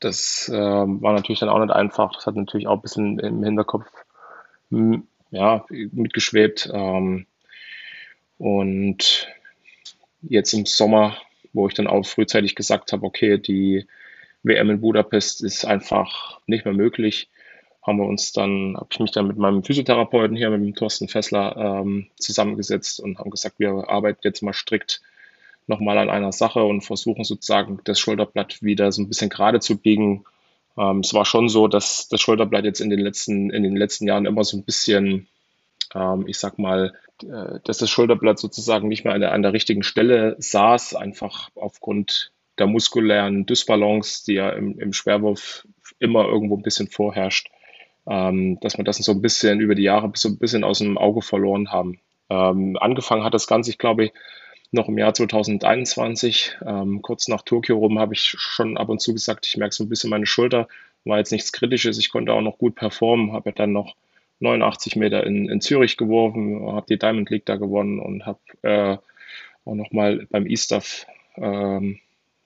Das 0.00 0.48
äh, 0.48 0.54
war 0.54 1.12
natürlich 1.12 1.40
dann 1.40 1.48
auch 1.48 1.58
nicht 1.58 1.72
einfach. 1.72 2.14
Das 2.14 2.26
hat 2.26 2.36
natürlich 2.36 2.66
auch 2.66 2.76
ein 2.76 2.82
bisschen 2.82 3.18
im 3.18 3.42
Hinterkopf 3.42 3.86
hm, 4.70 5.06
ja, 5.30 5.64
mitgeschwebt. 5.68 6.70
Ähm, 6.72 7.26
und 8.38 9.28
jetzt 10.22 10.52
im 10.52 10.66
Sommer, 10.66 11.16
wo 11.52 11.68
ich 11.68 11.74
dann 11.74 11.86
auch 11.86 12.04
frühzeitig 12.04 12.54
gesagt 12.54 12.92
habe, 12.92 13.06
okay, 13.06 13.38
die 13.38 13.86
WM 14.42 14.70
in 14.70 14.80
Budapest 14.80 15.42
ist 15.42 15.64
einfach 15.64 16.40
nicht 16.46 16.64
mehr 16.64 16.74
möglich, 16.74 17.28
haben 17.86 17.98
wir 17.98 18.06
uns 18.06 18.32
dann, 18.32 18.76
habe 18.76 18.88
ich 18.90 18.98
mich 18.98 19.12
dann 19.12 19.28
mit 19.28 19.36
meinem 19.36 19.62
Physiotherapeuten 19.62 20.36
hier, 20.36 20.50
mit 20.50 20.60
dem 20.60 20.74
Thorsten 20.74 21.06
Fessler, 21.06 21.56
ähm, 21.56 22.08
zusammengesetzt 22.18 22.98
und 22.98 23.18
haben 23.18 23.30
gesagt, 23.30 23.60
wir 23.60 23.88
arbeiten 23.88 24.20
jetzt 24.24 24.42
mal 24.42 24.52
strikt 24.52 25.00
nochmal 25.68 25.98
an 25.98 26.10
einer 26.10 26.32
Sache 26.32 26.64
und 26.64 26.82
versuchen 26.82 27.24
sozusagen 27.24 27.80
das 27.84 28.00
Schulterblatt 28.00 28.62
wieder 28.62 28.90
so 28.90 29.02
ein 29.02 29.08
bisschen 29.08 29.30
gerade 29.30 29.60
zu 29.60 29.78
biegen. 29.78 30.24
Ähm, 30.76 31.00
es 31.00 31.14
war 31.14 31.24
schon 31.24 31.48
so, 31.48 31.68
dass 31.68 32.08
das 32.08 32.20
Schulterblatt 32.20 32.64
jetzt 32.64 32.80
in 32.80 32.90
den 32.90 33.00
letzten, 33.00 33.50
in 33.50 33.62
den 33.62 33.76
letzten 33.76 34.06
Jahren 34.06 34.26
immer 34.26 34.42
so 34.42 34.56
ein 34.56 34.64
bisschen, 34.64 35.28
ähm, 35.94 36.24
ich 36.26 36.38
sag 36.38 36.58
mal, 36.58 36.92
äh, 37.22 37.60
dass 37.64 37.78
das 37.78 37.90
Schulterblatt 37.90 38.40
sozusagen 38.40 38.88
nicht 38.88 39.04
mehr 39.04 39.14
an 39.14 39.20
der, 39.20 39.32
an 39.32 39.42
der 39.42 39.52
richtigen 39.52 39.84
Stelle 39.84 40.34
saß, 40.38 40.96
einfach 40.96 41.50
aufgrund 41.54 42.32
der 42.58 42.66
muskulären 42.66 43.46
Dysbalance, 43.46 44.24
die 44.26 44.34
ja 44.34 44.50
im, 44.50 44.78
im 44.80 44.92
Schwerwurf 44.92 45.66
immer 46.00 46.26
irgendwo 46.26 46.56
ein 46.56 46.62
bisschen 46.62 46.88
vorherrscht 46.88 47.48
ähm, 48.08 48.58
dass 48.60 48.78
wir 48.78 48.84
das 48.84 48.98
so 48.98 49.12
ein 49.12 49.22
bisschen 49.22 49.60
über 49.60 49.74
die 49.74 49.82
Jahre 49.82 50.10
so 50.14 50.28
ein 50.28 50.38
bisschen 50.38 50.64
aus 50.64 50.78
dem 50.78 50.98
Auge 50.98 51.22
verloren 51.22 51.70
haben. 51.70 51.98
Ähm, 52.30 52.76
angefangen 52.80 53.24
hat 53.24 53.34
das 53.34 53.46
Ganze, 53.46 53.70
ich 53.70 53.78
glaube, 53.78 54.10
noch 54.72 54.88
im 54.88 54.98
Jahr 54.98 55.14
2021, 55.14 56.56
ähm, 56.66 57.02
kurz 57.02 57.28
nach 57.28 57.42
Tokio 57.42 57.78
rum, 57.78 57.98
habe 57.98 58.14
ich 58.14 58.20
schon 58.20 58.76
ab 58.76 58.88
und 58.88 59.00
zu 59.00 59.12
gesagt, 59.12 59.46
ich 59.46 59.56
merke 59.56 59.74
so 59.74 59.84
ein 59.84 59.88
bisschen 59.88 60.10
meine 60.10 60.26
Schulter, 60.26 60.68
war 61.04 61.18
jetzt 61.18 61.32
nichts 61.32 61.52
Kritisches, 61.52 61.98
ich 61.98 62.10
konnte 62.10 62.32
auch 62.32 62.40
noch 62.40 62.58
gut 62.58 62.74
performen, 62.74 63.32
habe 63.32 63.50
ja 63.50 63.54
dann 63.54 63.72
noch 63.72 63.94
89 64.40 64.96
Meter 64.96 65.24
in, 65.24 65.48
in 65.48 65.60
Zürich 65.60 65.96
geworfen, 65.96 66.66
habe 66.66 66.86
die 66.88 66.98
Diamond 66.98 67.30
League 67.30 67.46
da 67.46 67.56
gewonnen 67.56 68.00
und 68.00 68.26
habe 68.26 68.38
äh, 68.62 68.96
auch 69.64 69.74
nochmal 69.74 70.26
beim 70.30 70.46
E-Stuff 70.46 71.06
ähm, 71.36 72.00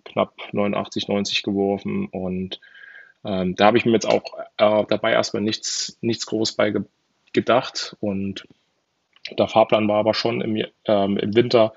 knapp 0.04 0.34
89, 0.52 1.08
90 1.08 1.42
geworfen 1.42 2.06
und 2.06 2.60
ähm, 3.24 3.54
da 3.54 3.66
habe 3.66 3.78
ich 3.78 3.84
mir 3.84 3.92
jetzt 3.92 4.08
auch 4.08 4.38
äh, 4.58 4.84
dabei 4.88 5.12
erstmal 5.12 5.42
nichts, 5.42 5.98
nichts 6.00 6.26
groß 6.26 6.52
bei 6.52 6.70
ge 6.70 6.82
gedacht 7.32 7.96
und 8.00 8.48
der 9.38 9.46
Fahrplan 9.46 9.86
war 9.86 9.98
aber 9.98 10.14
schon 10.14 10.40
im, 10.40 10.64
ähm, 10.86 11.16
im 11.16 11.36
Winter 11.36 11.74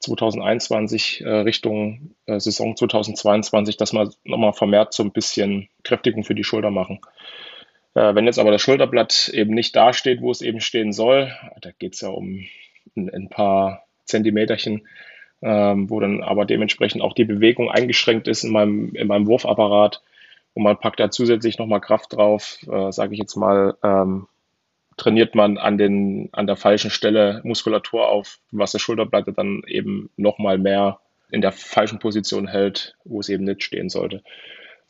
2021 0.00 1.22
äh, 1.24 1.28
Richtung 1.28 2.14
äh, 2.26 2.38
Saison 2.38 2.76
2022, 2.76 3.76
dass 3.76 3.92
wir 3.92 4.10
nochmal 4.24 4.52
vermehrt 4.52 4.92
so 4.92 5.02
ein 5.02 5.12
bisschen 5.12 5.68
Kräftigung 5.82 6.24
für 6.24 6.34
die 6.34 6.44
Schulter 6.44 6.70
machen. 6.70 7.00
Äh, 7.94 8.14
wenn 8.14 8.26
jetzt 8.26 8.38
aber 8.38 8.50
das 8.50 8.62
Schulterblatt 8.62 9.28
eben 9.30 9.54
nicht 9.54 9.74
da 9.76 9.92
steht, 9.92 10.20
wo 10.20 10.30
es 10.30 10.42
eben 10.42 10.60
stehen 10.60 10.92
soll, 10.92 11.32
da 11.60 11.70
geht 11.78 11.94
es 11.94 12.00
ja 12.00 12.08
um 12.08 12.44
ein, 12.96 13.10
ein, 13.10 13.28
paar 13.28 13.84
Zentimeterchen, 14.04 14.86
ähm, 15.42 15.88
wo 15.88 16.00
dann 16.00 16.22
aber 16.22 16.44
dementsprechend 16.44 17.02
auch 17.02 17.14
die 17.14 17.24
Bewegung 17.24 17.70
eingeschränkt 17.70 18.28
ist 18.28 18.44
in 18.44 18.52
meinem, 18.52 18.94
in 18.94 19.06
meinem 19.06 19.26
Wurfapparat, 19.26 20.02
und 20.54 20.62
man 20.62 20.78
packt 20.78 21.00
da 21.00 21.10
zusätzlich 21.10 21.58
nochmal 21.58 21.80
Kraft 21.80 22.12
drauf, 22.12 22.58
äh, 22.70 22.92
sage 22.92 23.14
ich 23.14 23.18
jetzt 23.18 23.36
mal, 23.36 23.76
ähm, 23.82 24.28
trainiert 24.96 25.34
man 25.34 25.58
an, 25.58 25.76
den, 25.76 26.28
an 26.32 26.46
der 26.46 26.56
falschen 26.56 26.90
Stelle 26.90 27.40
Muskulatur 27.44 28.08
auf, 28.08 28.38
was 28.52 28.72
der 28.72 28.78
Schulterblatt 28.78 29.26
dann 29.36 29.62
eben 29.66 30.10
nochmal 30.16 30.58
mehr 30.58 31.00
in 31.30 31.40
der 31.40 31.50
falschen 31.50 31.98
Position 31.98 32.46
hält, 32.46 32.96
wo 33.04 33.18
es 33.18 33.28
eben 33.28 33.44
nicht 33.44 33.64
stehen 33.64 33.88
sollte. 33.88 34.22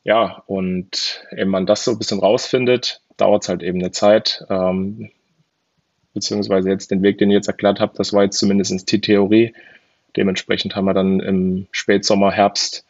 Ja, 0.03 0.43
und 0.47 1.25
wenn 1.31 1.49
man 1.49 1.65
das 1.65 1.85
so 1.85 1.93
ein 1.93 1.99
bisschen 1.99 2.21
rausfindet, 2.21 3.01
dauert 3.17 3.45
es 3.45 3.49
halt 3.49 3.63
eben 3.63 3.79
eine 3.79 3.93
Zeit. 3.93 4.45
Ähm, 4.51 5.11
beziehungsweise 6.13 6.69
jetzt 6.69 6.91
den 6.91 7.03
Weg, 7.03 7.17
den 7.17 7.31
ich 7.31 7.35
jetzt 7.35 7.49
erklärt 7.49 7.81
habe, 7.81 7.95
das 7.97 8.13
war 8.13 8.25
jetzt 8.25 8.39
zumindest 8.39 8.93
die 8.93 9.01
Theorie. 9.01 9.55
Dementsprechend 10.17 10.77
haben 10.77 10.85
wir 10.85 10.95
dann 10.95 11.21
im 11.21 11.67
Spätsommer, 11.71 12.31
Herbst 12.31 12.85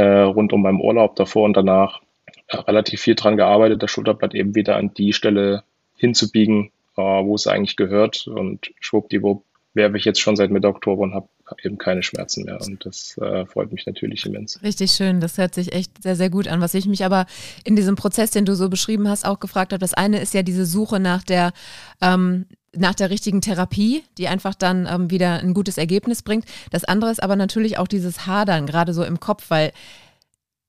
rund 0.00 0.52
um 0.52 0.62
meinen 0.62 0.80
Urlaub 0.80 1.16
davor 1.16 1.44
und 1.44 1.56
danach 1.56 2.00
äh, 2.48 2.56
relativ 2.56 3.00
viel 3.00 3.14
dran 3.14 3.36
gearbeitet, 3.36 3.82
das 3.82 3.90
Schulterblatt 3.90 4.34
eben 4.34 4.54
wieder 4.54 4.76
an 4.76 4.92
die 4.94 5.12
Stelle 5.12 5.64
hinzubiegen, 5.96 6.70
äh, 6.96 7.02
wo 7.02 7.34
es 7.34 7.46
eigentlich 7.46 7.76
gehört. 7.76 8.26
Und 8.26 8.72
schwuppdiwupp 8.80 9.44
werfe 9.74 9.96
ich 9.96 10.04
jetzt 10.04 10.20
schon 10.20 10.36
seit 10.36 10.50
Mitte 10.50 10.68
Oktober 10.68 11.02
und 11.02 11.14
habe 11.14 11.28
eben 11.62 11.78
keine 11.78 12.02
Schmerzen 12.02 12.44
mehr. 12.44 12.60
Und 12.60 12.84
das 12.84 13.16
äh, 13.18 13.46
freut 13.46 13.72
mich 13.72 13.86
natürlich 13.86 14.24
immens. 14.26 14.62
Richtig 14.62 14.92
schön. 14.92 15.20
Das 15.20 15.38
hört 15.38 15.54
sich 15.54 15.72
echt 15.72 16.02
sehr, 16.02 16.16
sehr 16.16 16.30
gut 16.30 16.48
an. 16.48 16.60
Was 16.60 16.74
ich 16.74 16.86
mich 16.86 17.04
aber 17.04 17.26
in 17.64 17.76
diesem 17.76 17.96
Prozess, 17.96 18.30
den 18.30 18.44
du 18.44 18.54
so 18.54 18.68
beschrieben 18.68 19.08
hast, 19.08 19.26
auch 19.26 19.40
gefragt 19.40 19.72
habe, 19.72 19.80
das 19.80 19.94
eine 19.94 20.20
ist 20.20 20.34
ja 20.34 20.42
diese 20.42 20.66
Suche 20.66 21.00
nach 21.00 21.22
der 21.22 21.52
ähm, 22.00 22.46
nach 22.74 22.94
der 22.94 23.10
richtigen 23.10 23.40
Therapie, 23.40 24.02
die 24.18 24.28
einfach 24.28 24.54
dann 24.54 24.86
ähm, 24.86 25.10
wieder 25.10 25.40
ein 25.40 25.54
gutes 25.54 25.78
Ergebnis 25.78 26.22
bringt. 26.22 26.46
Das 26.70 26.84
andere 26.84 27.10
ist 27.10 27.22
aber 27.22 27.36
natürlich 27.36 27.78
auch 27.78 27.88
dieses 27.88 28.26
Hadern, 28.26 28.66
gerade 28.66 28.94
so 28.94 29.04
im 29.04 29.20
Kopf, 29.20 29.50
weil 29.50 29.72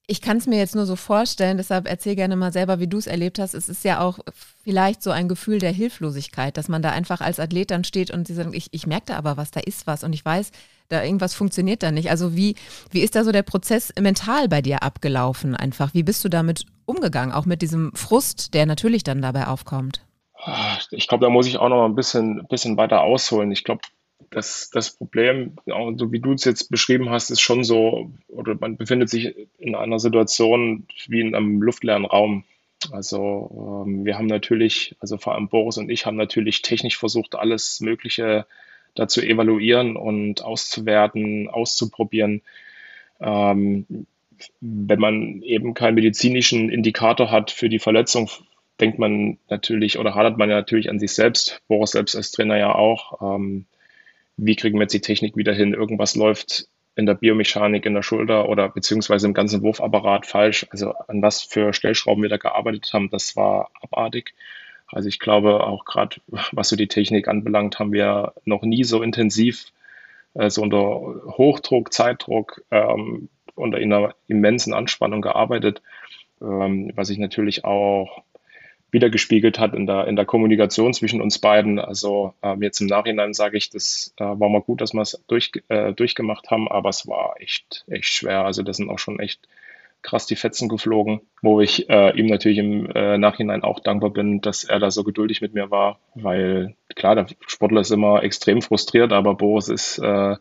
Ich 0.05 0.19
kann 0.19 0.35
es 0.35 0.47
mir 0.47 0.57
jetzt 0.57 0.75
nur 0.75 0.85
so 0.85 0.97
vorstellen, 0.97 1.55
deshalb 1.55 1.87
erzähl 1.87 2.15
gerne 2.15 2.35
mal 2.35 2.51
selber, 2.51 2.79
wie 2.79 2.87
du 2.87 2.97
es 2.97 3.07
erlebt 3.07 3.39
hast. 3.39 3.53
Es 3.53 3.69
ist 3.69 3.85
ja 3.85 4.01
auch 4.01 4.19
vielleicht 4.61 5.01
so 5.01 5.11
ein 5.11 5.29
Gefühl 5.29 5.59
der 5.59 5.71
Hilflosigkeit, 5.71 6.57
dass 6.57 6.67
man 6.67 6.81
da 6.81 6.91
einfach 6.91 7.21
als 7.21 7.39
Athlet 7.39 7.71
dann 7.71 7.85
steht 7.85 8.11
und 8.11 8.27
sie 8.27 8.33
sagen, 8.33 8.53
ich, 8.53 8.67
ich 8.71 8.85
merke 8.85 9.05
da 9.07 9.15
aber 9.15 9.37
was, 9.37 9.51
da 9.51 9.61
ist 9.61 9.87
was 9.87 10.03
und 10.03 10.11
ich 10.11 10.25
weiß, 10.25 10.51
da 10.89 11.01
irgendwas 11.01 11.33
funktioniert 11.33 11.83
da 11.83 11.91
nicht. 11.91 12.09
Also 12.09 12.35
wie, 12.35 12.55
wie 12.91 12.99
ist 12.99 13.15
da 13.15 13.23
so 13.23 13.31
der 13.31 13.43
Prozess 13.43 13.93
mental 13.97 14.49
bei 14.49 14.61
dir 14.61 14.83
abgelaufen 14.83 15.55
einfach? 15.55 15.93
Wie 15.93 16.03
bist 16.03 16.23
du 16.25 16.29
damit 16.29 16.65
umgegangen, 16.85 17.33
auch 17.33 17.45
mit 17.45 17.61
diesem 17.61 17.93
Frust, 17.95 18.53
der 18.53 18.65
natürlich 18.65 19.03
dann 19.03 19.21
dabei 19.21 19.47
aufkommt? 19.47 20.01
Ich 20.91 21.07
glaube, 21.07 21.25
da 21.25 21.29
muss 21.29 21.47
ich 21.47 21.57
auch 21.57 21.69
noch 21.69 21.85
ein 21.85 21.95
bisschen, 21.95 22.45
bisschen 22.47 22.77
weiter 22.77 23.01
ausholen. 23.01 23.51
Ich 23.51 23.63
glaube, 23.63 23.81
das, 24.29 24.69
das 24.71 24.91
Problem, 24.95 25.55
so 25.65 26.11
wie 26.11 26.19
du 26.19 26.33
es 26.33 26.43
jetzt 26.43 26.69
beschrieben 26.69 27.09
hast, 27.09 27.29
ist 27.29 27.41
schon 27.41 27.63
so, 27.63 28.11
oder 28.27 28.55
man 28.55 28.77
befindet 28.77 29.09
sich 29.09 29.35
in 29.57 29.75
einer 29.75 29.99
Situation 29.99 30.87
wie 31.07 31.21
in 31.21 31.35
einem 31.35 31.61
luftleeren 31.61 32.05
Raum. 32.05 32.43
Also 32.91 33.83
ähm, 33.85 34.05
wir 34.05 34.17
haben 34.17 34.25
natürlich, 34.25 34.95
also 34.99 35.17
vor 35.17 35.35
allem 35.35 35.47
Boris 35.47 35.77
und 35.77 35.89
ich 35.89 36.05
haben 36.05 36.17
natürlich 36.17 36.61
technisch 36.61 36.97
versucht, 36.97 37.35
alles 37.35 37.79
Mögliche 37.79 38.45
da 38.95 39.07
zu 39.07 39.21
evaluieren 39.21 39.95
und 39.95 40.43
auszuwerten, 40.43 41.49
auszuprobieren. 41.49 42.41
Ähm, 43.21 44.05
wenn 44.59 44.99
man 44.99 45.41
eben 45.41 45.73
keinen 45.73 45.95
medizinischen 45.95 46.69
Indikator 46.69 47.31
hat 47.31 47.51
für 47.51 47.69
die 47.69 47.79
Verletzung, 47.79 48.29
denkt 48.83 48.99
man 48.99 49.37
natürlich 49.49 49.97
oder 49.97 50.13
hadert 50.13 50.37
man 50.37 50.49
natürlich 50.49 50.89
an 50.89 50.99
sich 50.99 51.13
selbst, 51.13 51.61
Boris 51.69 51.91
selbst 51.91 52.17
als 52.17 52.31
Trainer 52.31 52.57
ja 52.57 52.75
auch. 52.75 53.21
Ähm, 53.21 53.65
wie 54.35 54.57
kriegen 54.57 54.77
wir 54.77 54.83
jetzt 54.83 54.93
die 54.93 54.99
Technik 54.99 55.37
wieder 55.37 55.53
hin? 55.53 55.73
Irgendwas 55.73 56.15
läuft 56.15 56.67
in 56.97 57.05
der 57.05 57.13
Biomechanik 57.13 57.85
in 57.85 57.93
der 57.93 58.03
Schulter 58.03 58.49
oder 58.49 58.67
beziehungsweise 58.67 59.25
im 59.25 59.33
ganzen 59.33 59.61
Wurfapparat 59.61 60.25
falsch. 60.25 60.67
Also 60.69 60.91
an 61.07 61.21
was 61.21 61.43
für 61.43 61.71
Stellschrauben 61.71 62.21
wir 62.21 62.29
da 62.29 62.35
gearbeitet 62.35 62.91
haben, 62.91 63.09
das 63.09 63.37
war 63.37 63.69
abartig. 63.81 64.33
Also 64.87 65.07
ich 65.07 65.19
glaube 65.19 65.65
auch 65.65 65.85
gerade, 65.85 66.17
was 66.51 66.67
so 66.67 66.75
die 66.75 66.89
Technik 66.89 67.29
anbelangt, 67.29 67.79
haben 67.79 67.93
wir 67.93 68.33
noch 68.43 68.63
nie 68.63 68.83
so 68.83 69.01
intensiv, 69.01 69.67
äh, 70.33 70.49
so 70.49 70.61
unter 70.61 70.77
Hochdruck, 71.37 71.93
Zeitdruck, 71.93 72.61
ähm, 72.69 73.29
unter 73.55 73.77
einer 73.77 74.13
immensen 74.27 74.73
Anspannung 74.73 75.21
gearbeitet, 75.21 75.81
ähm, 76.41 76.91
was 76.95 77.07
sich 77.07 77.17
natürlich 77.17 77.63
auch 77.63 78.23
wiedergespiegelt 78.93 79.59
hat 79.59 79.73
in 79.73 79.87
der, 79.87 80.07
in 80.07 80.15
der 80.15 80.25
Kommunikation 80.25 80.93
zwischen 80.93 81.21
uns 81.21 81.39
beiden. 81.39 81.79
Also 81.79 82.33
ähm, 82.41 82.61
jetzt 82.61 82.79
im 82.79 82.87
Nachhinein 82.87 83.33
sage 83.33 83.57
ich, 83.57 83.69
das 83.69 84.13
äh, 84.17 84.23
war 84.23 84.49
mal 84.49 84.61
gut, 84.61 84.81
dass 84.81 84.93
wir 84.93 85.01
es 85.01 85.21
durch, 85.27 85.51
äh, 85.67 85.93
durchgemacht 85.93 86.49
haben, 86.51 86.67
aber 86.69 86.89
es 86.89 87.07
war 87.07 87.35
echt, 87.39 87.83
echt 87.87 88.05
schwer. 88.05 88.45
Also 88.45 88.61
das 88.63 88.77
sind 88.77 88.89
auch 88.89 88.99
schon 88.99 89.19
echt 89.19 89.41
krass 90.03 90.27
die 90.27 90.35
Fetzen 90.35 90.69
geflogen, 90.69 91.21
wo 91.41 91.61
ich 91.61 91.89
äh, 91.89 92.15
ihm 92.17 92.27
natürlich 92.27 92.59
im 92.59 92.89
äh, 92.91 93.17
Nachhinein 93.17 93.63
auch 93.63 93.79
dankbar 93.79 94.11
bin, 94.11 94.41
dass 94.41 94.63
er 94.63 94.79
da 94.79 94.91
so 94.91 95.03
geduldig 95.03 95.41
mit 95.41 95.53
mir 95.53 95.71
war, 95.71 95.99
weil 96.13 96.75
klar, 96.95 97.15
der 97.15 97.27
Sportler 97.47 97.81
ist 97.81 97.91
immer 97.91 98.21
extrem 98.21 98.61
frustriert, 98.61 99.13
aber 99.13 99.33
Boris 99.35 99.69
ist 99.69 99.97
äh, 99.99 100.35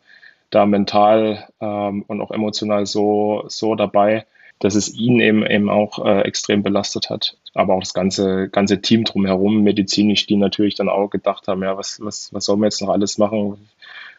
da 0.51 0.67
mental 0.67 1.49
ähm, 1.61 2.05
und 2.09 2.21
auch 2.21 2.33
emotional 2.33 2.87
so, 2.87 3.45
so 3.47 3.75
dabei, 3.75 4.27
dass 4.63 4.77
es 4.77 4.95
ihn 4.95 5.19
eben, 5.19 5.45
eben 5.45 5.69
auch 5.69 6.05
äh, 6.05 6.21
extrem 6.21 6.63
belastet 6.63 7.11
hat. 7.11 7.37
Aber 7.53 7.75
auch 7.75 7.81
das 7.81 7.95
ganze, 7.95 8.49
ganze 8.49 8.81
Team 8.81 9.03
drumherum, 9.03 9.63
medizinisch, 9.63 10.27
die 10.27 10.37
natürlich 10.37 10.77
dann 10.77 10.89
auch 10.89 11.11
gedacht 11.11 11.49
haben, 11.49 11.65
ja, 11.65 11.77
was, 11.77 12.01
was, 12.01 12.33
was 12.33 12.45
sollen 12.45 12.61
wir 12.61 12.67
jetzt 12.67 12.81
noch 12.81 12.91
alles 12.91 13.19
machen? 13.19 13.69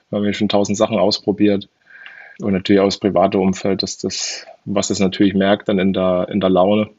Wir 0.09 0.17
haben 0.17 0.25
ja 0.25 0.33
schon 0.33 0.49
tausend 0.49 0.77
Sachen 0.77 0.99
ausprobiert. 0.99 1.69
Und 2.41 2.51
natürlich 2.51 2.81
auch 2.81 2.87
das 2.87 2.97
private 2.97 3.39
Umfeld, 3.39 3.83
dass 3.83 3.97
das, 3.97 4.45
was 4.65 4.89
das 4.89 4.99
natürlich 4.99 5.33
merkt 5.33 5.69
dann 5.69 5.79
in 5.79 5.93
der, 5.93 6.27
in 6.29 6.41
der 6.41 6.49
Laune. 6.49 6.89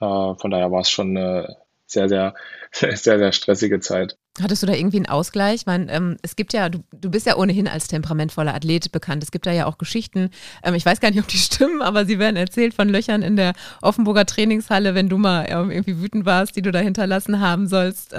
Äh, 0.00 0.34
von 0.36 0.50
daher 0.52 0.70
war 0.70 0.82
es 0.82 0.90
schon 0.90 1.16
eine 1.16 1.56
sehr, 1.94 2.08
sehr, 2.08 2.34
sehr, 2.72 3.18
sehr 3.18 3.32
stressige 3.32 3.80
Zeit. 3.80 4.16
Hattest 4.40 4.62
du 4.62 4.66
da 4.66 4.74
irgendwie 4.74 4.96
einen 4.96 5.06
Ausgleich? 5.06 5.54
Ich 5.54 5.66
meine, 5.66 5.90
ähm, 5.92 6.16
es 6.22 6.36
gibt 6.36 6.52
ja, 6.52 6.68
du, 6.68 6.82
du 6.92 7.10
bist 7.10 7.26
ja 7.26 7.36
ohnehin 7.36 7.68
als 7.68 7.86
temperamentvoller 7.88 8.52
Athlet 8.52 8.90
bekannt. 8.90 9.22
Es 9.22 9.30
gibt 9.30 9.46
da 9.46 9.52
ja 9.52 9.66
auch 9.66 9.78
Geschichten, 9.78 10.30
ähm, 10.62 10.74
ich 10.74 10.84
weiß 10.84 11.00
gar 11.00 11.10
nicht, 11.10 11.20
ob 11.20 11.28
die 11.28 11.38
stimmen, 11.38 11.80
aber 11.80 12.04
sie 12.04 12.18
werden 12.18 12.36
erzählt 12.36 12.74
von 12.74 12.88
Löchern 12.88 13.22
in 13.22 13.36
der 13.36 13.54
Offenburger 13.80 14.26
Trainingshalle, 14.26 14.94
wenn 14.94 15.08
du 15.08 15.18
mal 15.18 15.46
ähm, 15.48 15.70
irgendwie 15.70 16.00
wütend 16.00 16.26
warst, 16.26 16.56
die 16.56 16.62
du 16.62 16.72
da 16.72 16.80
hinterlassen 16.80 17.40
haben 17.40 17.68
sollst. 17.68 18.12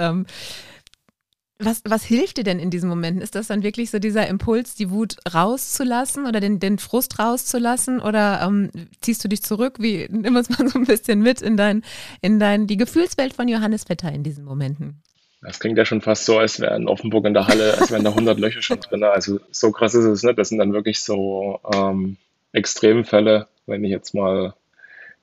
Was, 1.58 1.80
was 1.84 2.04
hilft 2.04 2.36
dir 2.36 2.44
denn 2.44 2.58
in 2.58 2.70
diesen 2.70 2.88
Momenten? 2.88 3.22
Ist 3.22 3.34
das 3.34 3.46
dann 3.46 3.62
wirklich 3.62 3.90
so 3.90 3.98
dieser 3.98 4.26
Impuls, 4.26 4.74
die 4.74 4.90
Wut 4.90 5.16
rauszulassen 5.32 6.26
oder 6.26 6.38
den, 6.38 6.60
den 6.60 6.78
Frust 6.78 7.18
rauszulassen? 7.18 8.00
Oder 8.00 8.42
ähm, 8.42 8.70
ziehst 9.00 9.24
du 9.24 9.28
dich 9.28 9.42
zurück? 9.42 9.76
Wie 9.78 10.06
nimm 10.10 10.36
uns 10.36 10.50
mal 10.50 10.68
so 10.68 10.78
ein 10.78 10.84
bisschen 10.84 11.20
mit 11.20 11.40
in 11.40 11.56
dein, 11.56 11.82
in 12.20 12.38
dein, 12.38 12.66
die 12.66 12.76
Gefühlswelt 12.76 13.32
von 13.32 13.48
Johannes 13.48 13.84
Vetter 13.84 14.12
in 14.12 14.22
diesen 14.22 14.44
Momenten? 14.44 15.02
Das 15.40 15.58
klingt 15.58 15.78
ja 15.78 15.86
schon 15.86 16.02
fast 16.02 16.26
so, 16.26 16.38
als 16.38 16.60
wäre 16.60 16.76
in 16.76 16.88
Offenburg 16.88 17.24
in 17.24 17.32
der 17.32 17.46
Halle, 17.46 17.78
als 17.78 17.90
wären 17.90 18.04
da 18.04 18.10
100 18.10 18.38
Löcher 18.38 18.60
schon 18.60 18.80
drin. 18.80 19.02
Also 19.04 19.40
so 19.50 19.70
krass 19.70 19.94
ist 19.94 20.04
es 20.04 20.22
nicht. 20.22 20.38
Das 20.38 20.50
sind 20.50 20.58
dann 20.58 20.74
wirklich 20.74 21.00
so 21.00 21.60
ähm, 21.72 22.18
Extremfälle, 22.52 23.46
wenn 23.64 23.82
ich 23.84 23.90
jetzt 23.90 24.14
mal, 24.14 24.54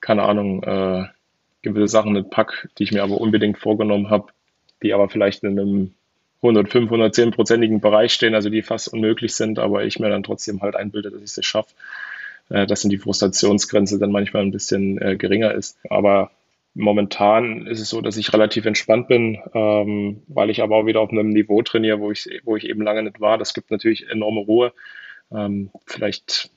keine 0.00 0.22
Ahnung, 0.24 0.62
äh, 0.64 1.04
gewisse 1.62 1.88
Sachen 1.88 2.12
nicht 2.14 2.30
pack, 2.30 2.68
die 2.78 2.84
ich 2.84 2.92
mir 2.92 3.04
aber 3.04 3.20
unbedingt 3.20 3.58
vorgenommen 3.58 4.10
habe, 4.10 4.32
die 4.82 4.94
aber 4.94 5.08
vielleicht 5.08 5.44
in 5.44 5.58
einem 5.58 5.94
105, 6.44 6.90
110-prozentigen 6.90 7.80
Bereich 7.80 8.12
stehen, 8.12 8.34
also 8.34 8.50
die 8.50 8.62
fast 8.62 8.92
unmöglich 8.92 9.34
sind, 9.34 9.58
aber 9.58 9.84
ich 9.84 9.98
mir 9.98 10.10
dann 10.10 10.22
trotzdem 10.22 10.60
halt 10.62 10.76
einbilde, 10.76 11.10
dass 11.10 11.22
ich 11.22 11.36
es 11.36 11.46
schaffe, 11.46 11.74
äh, 12.50 12.66
dass 12.66 12.82
dann 12.82 12.90
die 12.90 12.98
Frustrationsgrenze 12.98 13.98
dann 13.98 14.12
manchmal 14.12 14.42
ein 14.42 14.52
bisschen 14.52 15.00
äh, 15.00 15.16
geringer 15.16 15.52
ist. 15.54 15.78
Aber 15.88 16.30
momentan 16.74 17.66
ist 17.66 17.80
es 17.80 17.88
so, 17.88 18.00
dass 18.00 18.16
ich 18.16 18.32
relativ 18.32 18.66
entspannt 18.66 19.08
bin, 19.08 19.38
ähm, 19.54 20.22
weil 20.28 20.50
ich 20.50 20.62
aber 20.62 20.76
auch 20.76 20.86
wieder 20.86 21.00
auf 21.00 21.10
einem 21.10 21.30
Niveau 21.30 21.62
trainiere, 21.62 22.00
wo 22.00 22.10
ich, 22.10 22.28
wo 22.44 22.56
ich 22.56 22.68
eben 22.68 22.82
lange 22.82 23.02
nicht 23.02 23.20
war. 23.20 23.38
Das 23.38 23.54
gibt 23.54 23.70
natürlich 23.70 24.08
enorme 24.10 24.40
Ruhe. 24.40 24.72
Ähm, 25.32 25.70
vielleicht 25.86 26.50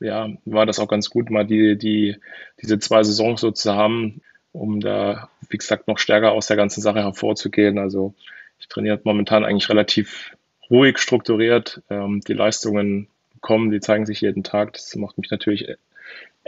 ja, 0.00 0.28
war 0.44 0.66
das 0.66 0.78
auch 0.78 0.88
ganz 0.88 1.10
gut, 1.10 1.30
mal 1.30 1.44
die, 1.44 1.76
die, 1.76 2.16
diese 2.62 2.78
zwei 2.78 3.02
Saisons 3.02 3.40
so 3.40 3.50
zu 3.50 3.74
haben, 3.74 4.22
um 4.52 4.80
da, 4.80 5.28
wie 5.48 5.58
gesagt, 5.58 5.88
noch 5.88 5.98
stärker 5.98 6.32
aus 6.32 6.46
der 6.46 6.56
ganzen 6.56 6.80
Sache 6.80 7.00
hervorzugehen. 7.00 7.78
Also 7.78 8.14
ich 8.58 8.68
trainiere 8.68 9.00
momentan 9.04 9.44
eigentlich 9.44 9.68
relativ 9.68 10.36
ruhig 10.70 10.98
strukturiert. 10.98 11.82
Ähm, 11.90 12.20
die 12.26 12.34
Leistungen 12.34 13.08
kommen, 13.40 13.70
die 13.70 13.80
zeigen 13.80 14.06
sich 14.06 14.20
jeden 14.20 14.42
Tag. 14.42 14.72
Das 14.74 14.94
macht 14.96 15.18
mich 15.18 15.30
natürlich 15.30 15.76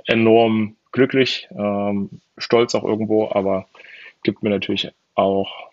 enorm 0.07 0.77
glücklich, 0.93 1.49
ähm, 1.53 2.21
stolz 2.37 2.75
auch 2.75 2.85
irgendwo, 2.85 3.31
aber 3.31 3.69
gibt 4.23 4.43
mir 4.43 4.51
natürlich 4.51 4.93
auch 5.15 5.71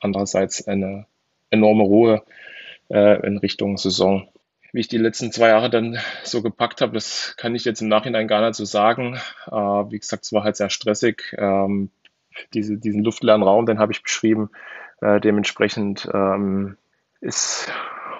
andererseits 0.00 0.66
eine 0.66 1.06
enorme 1.50 1.84
Ruhe 1.84 2.22
äh, 2.90 3.26
in 3.26 3.38
Richtung 3.38 3.78
Saison. 3.78 4.28
Wie 4.72 4.80
ich 4.80 4.88
die 4.88 4.98
letzten 4.98 5.32
zwei 5.32 5.48
Jahre 5.48 5.70
dann 5.70 5.98
so 6.24 6.42
gepackt 6.42 6.80
habe, 6.80 6.92
das 6.92 7.34
kann 7.36 7.54
ich 7.54 7.64
jetzt 7.64 7.80
im 7.80 7.88
Nachhinein 7.88 8.28
gar 8.28 8.42
nicht 8.42 8.56
so 8.56 8.64
sagen. 8.64 9.18
Äh, 9.46 9.52
wie 9.52 9.98
gesagt, 9.98 10.24
es 10.24 10.32
war 10.32 10.44
halt 10.44 10.56
sehr 10.56 10.70
stressig. 10.70 11.34
Ähm, 11.38 11.90
diese, 12.52 12.76
diesen 12.76 13.02
luftleeren 13.02 13.42
Raum, 13.42 13.64
den 13.64 13.78
habe 13.78 13.92
ich 13.92 14.02
beschrieben. 14.02 14.50
Äh, 15.00 15.20
dementsprechend 15.20 16.08
ähm, 16.12 16.76
ist 17.20 17.70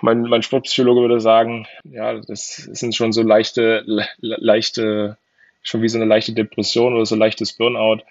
mein, 0.03 0.23
mein 0.23 0.43
Sportpsychologe 0.43 1.01
würde 1.01 1.21
sagen, 1.21 1.67
ja, 1.85 2.21
das 2.21 2.57
sind 2.57 2.95
schon 2.95 3.13
so 3.13 3.23
leichte, 3.23 3.83
le, 3.87 4.07
leichte, 4.19 5.17
schon 5.63 5.83
wie 5.83 5.89
so 5.89 5.99
eine 5.99 6.05
leichte 6.05 6.33
Depression 6.33 6.95
oder 6.95 7.07
so 7.07 7.17
leichtes 7.17 7.55
Burnout, 7.55 8.03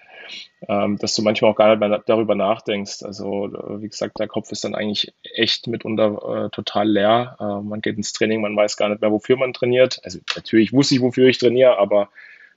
ähm, 0.68 0.98
dass 0.98 1.14
du 1.14 1.22
manchmal 1.22 1.52
auch 1.52 1.56
gar 1.56 1.70
nicht 1.70 1.80
mehr 1.80 2.02
darüber 2.04 2.34
nachdenkst. 2.34 3.02
Also 3.02 3.50
wie 3.80 3.88
gesagt, 3.88 4.18
der 4.18 4.28
Kopf 4.28 4.50
ist 4.50 4.64
dann 4.64 4.74
eigentlich 4.74 5.12
echt 5.34 5.68
mitunter 5.68 6.46
äh, 6.46 6.50
total 6.50 6.88
leer. 6.88 7.36
Äh, 7.38 7.62
man 7.62 7.80
geht 7.80 7.96
ins 7.96 8.12
Training, 8.12 8.40
man 8.40 8.56
weiß 8.56 8.76
gar 8.76 8.88
nicht 8.88 9.00
mehr, 9.00 9.12
wofür 9.12 9.36
man 9.36 9.52
trainiert. 9.52 10.00
Also 10.02 10.18
natürlich 10.34 10.72
wusste 10.72 10.96
ich, 10.96 11.00
wofür 11.00 11.28
ich 11.28 11.38
trainiere, 11.38 11.78
aber 11.78 12.08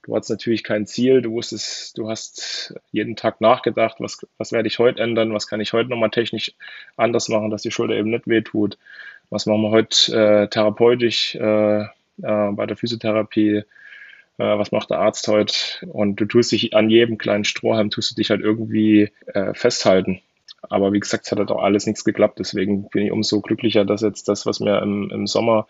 Du 0.09 0.15
hattest 0.15 0.31
natürlich 0.31 0.63
kein 0.63 0.87
Ziel, 0.87 1.21
du 1.21 1.33
wusstest, 1.33 1.95
du 1.95 2.09
hast 2.09 2.73
jeden 2.91 3.15
Tag 3.15 3.41
nachgedacht, 3.41 3.97
was, 3.99 4.25
was 4.39 4.51
werde 4.51 4.67
ich 4.67 4.79
heute 4.79 5.03
ändern, 5.03 5.35
was 5.35 5.45
kann 5.45 5.61
ich 5.61 5.71
heute 5.71 5.87
nochmal 5.87 6.09
technisch 6.09 6.55
anders 6.97 7.29
machen, 7.29 7.51
dass 7.51 7.61
die 7.61 7.69
Schulter 7.69 7.93
eben 7.93 8.09
nicht 8.09 8.27
wehtut, 8.27 8.79
was 9.29 9.45
machen 9.45 9.61
wir 9.61 9.69
heute 9.69 10.11
äh, 10.11 10.47
therapeutisch 10.47 11.35
äh, 11.35 11.81
äh, 11.81 11.87
bei 12.23 12.65
der 12.65 12.75
Physiotherapie, 12.75 13.57
äh, 13.57 13.63
was 14.39 14.71
macht 14.71 14.89
der 14.89 14.97
Arzt 14.97 15.27
heute? 15.27 15.53
Und 15.85 16.15
du 16.15 16.25
tust 16.25 16.53
dich 16.53 16.73
an 16.73 16.89
jedem 16.89 17.19
kleinen 17.19 17.43
Strohhalm, 17.43 17.91
tust 17.91 18.09
du 18.09 18.15
dich 18.15 18.31
halt 18.31 18.41
irgendwie 18.41 19.11
äh, 19.27 19.53
festhalten. 19.53 20.21
Aber 20.63 20.91
wie 20.91 20.99
gesagt, 20.99 21.27
es 21.27 21.31
hat 21.31 21.37
halt 21.37 21.51
auch 21.51 21.61
alles 21.61 21.85
nichts 21.85 22.03
geklappt, 22.03 22.39
deswegen 22.39 22.89
bin 22.89 23.05
ich 23.05 23.11
umso 23.11 23.41
glücklicher, 23.41 23.85
dass 23.85 24.01
jetzt 24.01 24.27
das, 24.27 24.47
was 24.47 24.59
mir 24.59 24.81
im, 24.81 25.11
im 25.11 25.27
Sommer, 25.27 25.67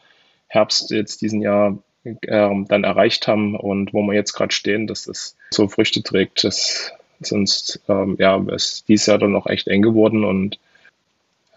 Herbst 0.47 0.91
jetzt 0.91 1.21
diesen 1.21 1.41
Jahr 1.41 1.77
ähm, 2.03 2.65
dann 2.67 2.83
erreicht 2.83 3.27
haben 3.27 3.55
und 3.55 3.93
wo 3.93 4.01
wir 4.03 4.13
jetzt 4.13 4.33
gerade 4.33 4.53
stehen, 4.53 4.87
dass 4.87 5.03
das 5.03 5.35
so 5.51 5.67
Früchte 5.67 6.01
trägt. 6.03 6.43
Das, 6.43 6.93
sonst 7.19 7.81
ähm, 7.89 8.15
ja, 8.19 8.37
ist 8.53 8.87
dieses 8.87 9.07
Jahr 9.07 9.17
dann 9.17 9.31
noch 9.31 9.47
echt 9.47 9.67
eng 9.67 9.81
geworden 9.81 10.23
und 10.23 10.59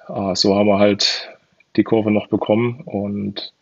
äh, 0.09 0.35
so 0.35 0.57
haben 0.57 0.67
wir 0.67 0.79
halt 0.79 1.29
die 1.77 1.85
Kurve 1.85 2.11
noch 2.11 2.29
bekommen 2.29 2.83
und 2.85 3.53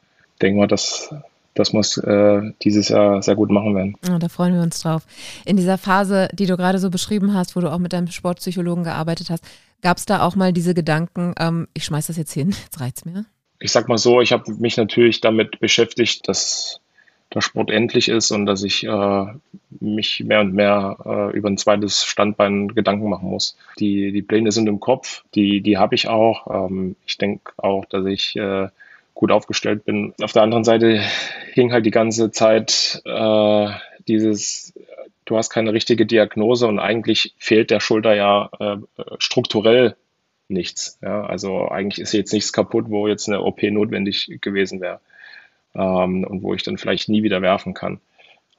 denken 0.40 0.58
wir, 0.58 0.66
dass, 0.66 1.14
wir 1.54 1.80
es 1.80 1.96
äh, 1.98 2.52
dieses 2.62 2.88
Jahr 2.88 3.22
sehr 3.22 3.36
gut 3.36 3.50
machen 3.50 3.74
werden. 3.74 3.96
Oh, 4.10 4.18
da 4.18 4.28
freuen 4.28 4.54
wir 4.54 4.62
uns 4.62 4.80
drauf. 4.80 5.06
In 5.44 5.56
dieser 5.56 5.78
Phase, 5.78 6.28
die 6.32 6.46
du 6.46 6.56
gerade 6.56 6.78
so 6.78 6.90
beschrieben 6.90 7.34
hast, 7.34 7.54
wo 7.54 7.60
du 7.60 7.70
auch 7.70 7.78
mit 7.78 7.92
deinem 7.92 8.08
Sportpsychologen 8.08 8.84
gearbeitet 8.84 9.30
hast, 9.30 9.44
gab 9.82 9.98
es 9.98 10.06
da 10.06 10.22
auch 10.22 10.34
mal 10.34 10.52
diese 10.52 10.74
Gedanken, 10.74 11.34
ähm, 11.38 11.68
ich 11.74 11.84
schmeiß 11.84 12.06
das 12.06 12.16
jetzt 12.16 12.32
hin, 12.32 12.50
jetzt 12.64 12.80
reizt 12.80 13.06
mir? 13.06 13.26
Ich 13.60 13.72
sag 13.72 13.88
mal 13.88 13.98
so, 13.98 14.20
ich 14.20 14.32
habe 14.32 14.52
mich 14.54 14.76
natürlich 14.76 15.20
damit 15.20 15.60
beschäftigt, 15.60 16.26
dass 16.28 16.80
der 17.32 17.40
Sport 17.40 17.70
endlich 17.70 18.08
ist 18.08 18.32
und 18.32 18.46
dass 18.46 18.62
ich 18.64 18.84
äh, 18.84 19.26
mich 19.78 20.20
mehr 20.24 20.40
und 20.40 20.52
mehr 20.52 20.96
äh, 21.04 21.36
über 21.36 21.48
ein 21.48 21.58
zweites 21.58 22.04
Standbein 22.04 22.68
Gedanken 22.68 23.08
machen 23.08 23.28
muss. 23.28 23.56
Die, 23.78 24.10
die 24.12 24.22
Pläne 24.22 24.50
sind 24.50 24.68
im 24.68 24.80
Kopf, 24.80 25.22
die, 25.34 25.60
die 25.60 25.78
habe 25.78 25.94
ich 25.94 26.08
auch. 26.08 26.68
Ähm, 26.68 26.96
ich 27.06 27.18
denke 27.18 27.52
auch, 27.56 27.84
dass 27.84 28.04
ich 28.06 28.34
äh, 28.36 28.68
gut 29.14 29.30
aufgestellt 29.30 29.84
bin. 29.84 30.14
Auf 30.20 30.32
der 30.32 30.42
anderen 30.42 30.64
Seite 30.64 31.00
hing 31.52 31.72
halt 31.72 31.86
die 31.86 31.90
ganze 31.92 32.30
Zeit 32.30 33.00
äh, 33.04 33.68
dieses, 34.08 34.74
du 35.24 35.36
hast 35.36 35.50
keine 35.50 35.72
richtige 35.72 36.06
Diagnose 36.06 36.66
und 36.66 36.78
eigentlich 36.80 37.34
fehlt 37.38 37.70
der 37.70 37.80
Schulter 37.80 38.14
ja 38.14 38.50
äh, 38.58 38.76
strukturell 39.18 39.94
nichts. 40.50 40.98
Ja? 41.02 41.24
Also 41.24 41.68
eigentlich 41.68 42.00
ist 42.00 42.12
jetzt 42.12 42.32
nichts 42.32 42.52
kaputt, 42.52 42.86
wo 42.88 43.08
jetzt 43.08 43.28
eine 43.28 43.42
OP 43.42 43.62
notwendig 43.62 44.38
gewesen 44.40 44.80
wäre 44.80 45.00
ähm, 45.74 46.24
und 46.24 46.42
wo 46.42 46.54
ich 46.54 46.62
dann 46.62 46.78
vielleicht 46.78 47.08
nie 47.08 47.22
wieder 47.22 47.42
werfen 47.42 47.74
kann. 47.74 48.00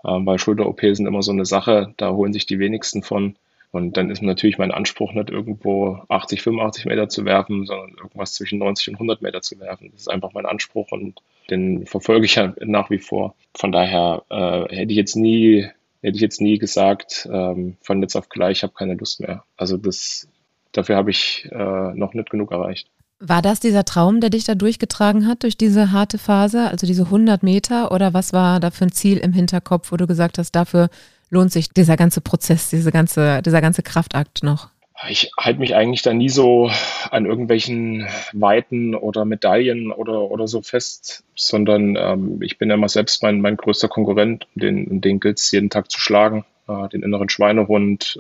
Ähm, 0.05 0.25
weil 0.25 0.39
Schulter-OP 0.39 0.81
sind 0.81 1.05
immer 1.05 1.21
so 1.21 1.31
eine 1.31 1.45
Sache, 1.45 1.93
da 1.98 2.12
holen 2.12 2.33
sich 2.33 2.45
die 2.45 2.60
wenigsten 2.60 3.03
von. 3.03 3.36
Und 3.71 3.95
dann 3.95 4.10
ist 4.10 4.21
natürlich 4.21 4.57
mein 4.57 4.71
Anspruch 4.71 5.13
nicht 5.13 5.29
irgendwo 5.29 6.01
80, 6.10 6.41
85 6.41 6.86
Meter 6.86 7.07
zu 7.07 7.24
werfen, 7.24 7.65
sondern 7.65 7.91
irgendwas 7.91 8.33
zwischen 8.33 8.60
90 8.60 8.89
und 8.89 8.95
100 8.95 9.21
Meter 9.21 9.41
zu 9.41 9.60
werfen. 9.60 9.89
Das 9.91 10.01
ist 10.01 10.10
einfach 10.10 10.33
mein 10.33 10.45
Anspruch 10.45 10.91
und 10.91 11.21
den 11.50 11.86
verfolge 11.86 12.25
ich 12.25 12.36
ja 12.36 12.53
nach 12.60 12.89
wie 12.89 13.00
vor. 13.00 13.33
Von 13.55 13.71
daher 13.71 14.24
äh, 14.29 14.75
hätte 14.75 14.91
ich 14.91 14.98
jetzt 14.98 15.15
nie, 15.15 15.69
hätte 16.01 16.15
ich 16.15 16.21
jetzt 16.21 16.41
nie 16.41 16.57
gesagt, 16.57 17.29
ähm, 17.31 17.77
von 17.81 18.01
jetzt 18.01 18.17
auf 18.17 18.27
gleich, 18.27 18.57
ich 18.57 18.63
habe 18.63 18.74
keine 18.74 18.95
Lust 18.95 19.21
mehr. 19.21 19.45
Also 19.55 19.77
das, 19.77 20.27
dafür 20.71 20.95
habe 20.95 21.11
ich 21.11 21.47
äh, 21.51 21.93
noch 21.93 22.13
nicht 22.13 22.29
genug 22.29 22.51
erreicht. 22.51 22.87
War 23.23 23.43
das 23.43 23.59
dieser 23.59 23.85
Traum, 23.85 24.19
der 24.19 24.31
dich 24.31 24.45
da 24.45 24.55
durchgetragen 24.55 25.27
hat, 25.27 25.43
durch 25.43 25.55
diese 25.55 25.91
harte 25.91 26.17
Phase, 26.17 26.69
also 26.69 26.87
diese 26.87 27.03
100 27.03 27.43
Meter? 27.43 27.91
Oder 27.91 28.15
was 28.15 28.33
war 28.33 28.59
da 28.59 28.71
für 28.71 28.85
ein 28.85 28.91
Ziel 28.91 29.19
im 29.19 29.31
Hinterkopf, 29.31 29.91
wo 29.91 29.97
du 29.97 30.07
gesagt 30.07 30.39
hast, 30.39 30.53
dafür 30.53 30.89
lohnt 31.29 31.51
sich 31.51 31.69
dieser 31.69 31.97
ganze 31.97 32.21
Prozess, 32.21 32.71
diese 32.71 32.91
ganze, 32.91 33.43
dieser 33.43 33.61
ganze 33.61 33.83
Kraftakt 33.83 34.41
noch? 34.41 34.69
Ich 35.07 35.31
halte 35.39 35.59
mich 35.59 35.75
eigentlich 35.75 36.01
da 36.01 36.13
nie 36.13 36.29
so 36.29 36.71
an 37.09 37.25
irgendwelchen 37.25 38.07
Weiten 38.33 38.95
oder 38.95 39.25
Medaillen 39.25 39.91
oder, 39.91 40.29
oder 40.31 40.47
so 40.47 40.61
fest, 40.61 41.23
sondern 41.35 41.95
ähm, 41.95 42.41
ich 42.41 42.57
bin 42.57 42.69
ja 42.69 42.75
immer 42.75 42.89
selbst 42.89 43.23
mein, 43.23 43.41
mein 43.41 43.57
größter 43.57 43.87
Konkurrent, 43.87 44.47
den, 44.55 45.01
den 45.01 45.19
gilt 45.19 45.39
es 45.39 45.51
jeden 45.51 45.69
Tag 45.69 45.91
zu 45.91 45.99
schlagen, 45.99 46.45
äh, 46.67 46.87
den 46.89 47.01
inneren 47.01 47.29
Schweinehund, 47.29 48.19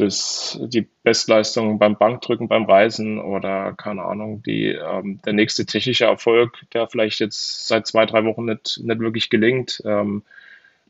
das, 0.00 0.58
die 0.62 0.86
Bestleistung 1.02 1.78
beim 1.78 1.96
Bankdrücken, 1.96 2.48
beim 2.48 2.64
Reisen 2.64 3.18
oder 3.18 3.74
keine 3.74 4.02
Ahnung, 4.02 4.42
die, 4.42 4.66
ähm, 4.68 5.20
der 5.24 5.32
nächste 5.32 5.66
technische 5.66 6.04
Erfolg, 6.04 6.58
der 6.72 6.88
vielleicht 6.88 7.20
jetzt 7.20 7.68
seit 7.68 7.86
zwei, 7.86 8.06
drei 8.06 8.24
Wochen 8.24 8.44
nicht, 8.44 8.80
nicht 8.82 9.00
wirklich 9.00 9.30
gelingt. 9.30 9.82
Ähm, 9.84 10.22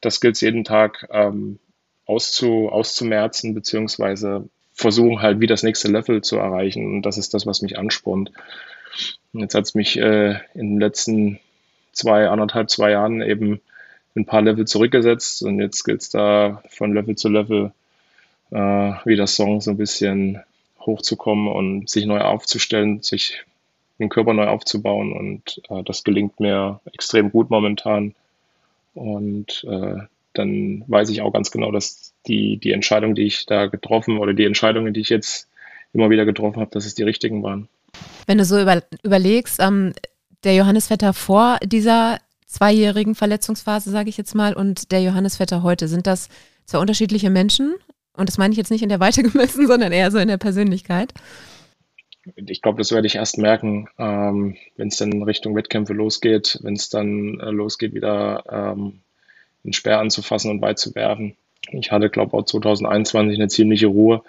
das 0.01 0.21
gilt 0.21 0.37
es 0.37 0.41
jeden 0.41 0.65
Tag 0.65 1.09
ähm, 1.11 1.59
auszu, 2.07 2.69
auszumerzen, 2.69 3.55
beziehungsweise 3.55 4.49
versuchen 4.75 5.23
halt 5.23 5.41
wie 5.41 5.47
das 5.47 5.63
nächste 5.63 5.89
Level 5.89 6.23
zu 6.23 6.37
erreichen. 6.37 6.85
Und 6.87 7.03
das 7.03 7.19
ist 7.19 7.35
das, 7.35 7.47
was 7.47 7.63
mich 7.63 7.79
anspornt. 7.79 8.33
Und 9.33 9.41
jetzt 9.41 9.55
hat 9.55 9.65
es 9.65 9.75
mich 9.75 9.99
äh, 9.99 10.39
in 10.55 10.71
den 10.71 10.81
letzten 10.81 11.41
zwei, 11.93 12.29
anderthalb, 12.29 12.71
zwei 12.71 12.93
Jahren 12.93 13.23
eben 13.23 13.61
ein 14.17 14.25
paar 14.25 14.43
Level 14.43 14.67
zurückgesetzt 14.67 15.43
und 15.43 15.61
jetzt 15.61 15.85
gilt 15.85 16.03
es 16.03 16.11
da 16.11 16.63
von 16.69 16.93
Level 16.93 17.17
zu 17.17 17.29
Level 17.29 17.73
äh, 18.51 18.93
wie 19.05 19.17
das 19.17 19.37
Song 19.37 19.61
so 19.61 19.71
ein 19.71 19.77
bisschen 19.77 20.41
hochzukommen 20.81 21.49
und 21.49 21.89
sich 21.89 22.07
neu 22.07 22.21
aufzustellen, 22.21 23.03
sich 23.03 23.45
den 23.99 24.09
Körper 24.09 24.33
neu 24.33 24.47
aufzubauen 24.47 25.13
und 25.13 25.61
äh, 25.71 25.83
das 25.83 26.05
gelingt 26.05 26.41
mir 26.41 26.81
extrem 26.93 27.31
gut 27.31 27.51
momentan. 27.51 28.15
Und 28.95 29.65
äh, 29.69 29.97
dann 30.35 30.85
weiß 30.87 31.11
ich 31.11 31.21
auch 31.21 31.33
ganz 31.33 31.51
genau, 31.51 31.73
dass 31.73 32.13
die, 32.27 32.59
die 32.59 32.73
Entscheidung, 32.73 33.15
die 33.15 33.23
ich 33.23 33.47
da 33.47 33.67
getroffen 33.67 34.19
oder 34.19 34.35
die 34.35 34.45
Entscheidungen, 34.45 34.95
die 34.95 35.01
ich 35.01 35.09
jetzt 35.09 35.49
immer 35.93 36.11
wieder 36.11 36.25
getroffen 36.25 36.61
habe, 36.61 36.71
dass 36.71 36.87
es 36.87 36.95
die 36.95 37.03
richtigen 37.03 37.43
waren. 37.43 37.69
Wenn 38.27 38.39
du 38.39 38.45
so 38.45 38.61
über, 38.61 38.83
überlegst, 39.03 39.59
ähm, 39.61 39.95
der 40.45 40.55
Johannes 40.55 40.89
Vetter 40.89 41.13
vor 41.13 41.59
dieser 41.65 42.19
zweijährigen 42.47 43.15
Verletzungsphase, 43.15 43.91
sage 43.91 44.09
ich 44.11 44.17
jetzt 44.17 44.35
mal, 44.35 44.55
und 44.55 44.93
der 44.93 45.03
Johannes 45.03 45.37
Vetter 45.37 45.63
heute, 45.63 45.89
sind 45.89 46.07
das 46.07 46.29
zwei 46.65 46.79
unterschiedliche 46.79 47.31
Menschen? 47.31 47.75
Und 48.19 48.29
das 48.29 48.37
meine 48.37 48.53
ich 48.53 48.59
jetzt 48.59 48.71
nicht 48.71 48.83
in 48.83 48.89
der 48.89 49.01
Weite 49.01 49.23
gemessen, 49.23 49.67
sondern 49.69 49.93
eher 49.93 50.11
so 50.11 50.19
in 50.19 50.29
der 50.29 50.39
Persönlichkeit. 50.39 51.15
Ich 52.35 52.61
glaube, 52.61 52.79
das 52.79 52.93
werde 52.93 53.07
ich 53.07 53.15
erst 53.15 53.39
merken, 53.39 53.89
ähm, 53.97 54.57
wenn 54.77 54.89
es 54.89 54.97
dann 54.97 55.23
Richtung 55.23 55.57
Wettkämpfe 55.57 55.95
losgeht, 55.95 56.59
wenn 56.63 56.75
es 56.75 56.91
dann 56.91 57.41
äh, 57.41 57.51
losgeht, 57.51 57.95
wieder 57.95 58.45
ähm, 58.51 59.01
einen 59.65 59.73
Speer 59.73 60.01
anzufassen 60.01 60.51
und 60.51 60.61
weit 60.61 60.79
zu 60.79 60.95
werfen. 60.95 61.37
Ich 61.71 61.91
hatte, 61.91 62.11
glaube 62.11 62.31
ich, 62.31 62.35
auch 62.35 62.45
2021 62.45 63.39
eine 63.39 63.49
ziemliche 63.49 63.87
Ruhe 63.87 64.23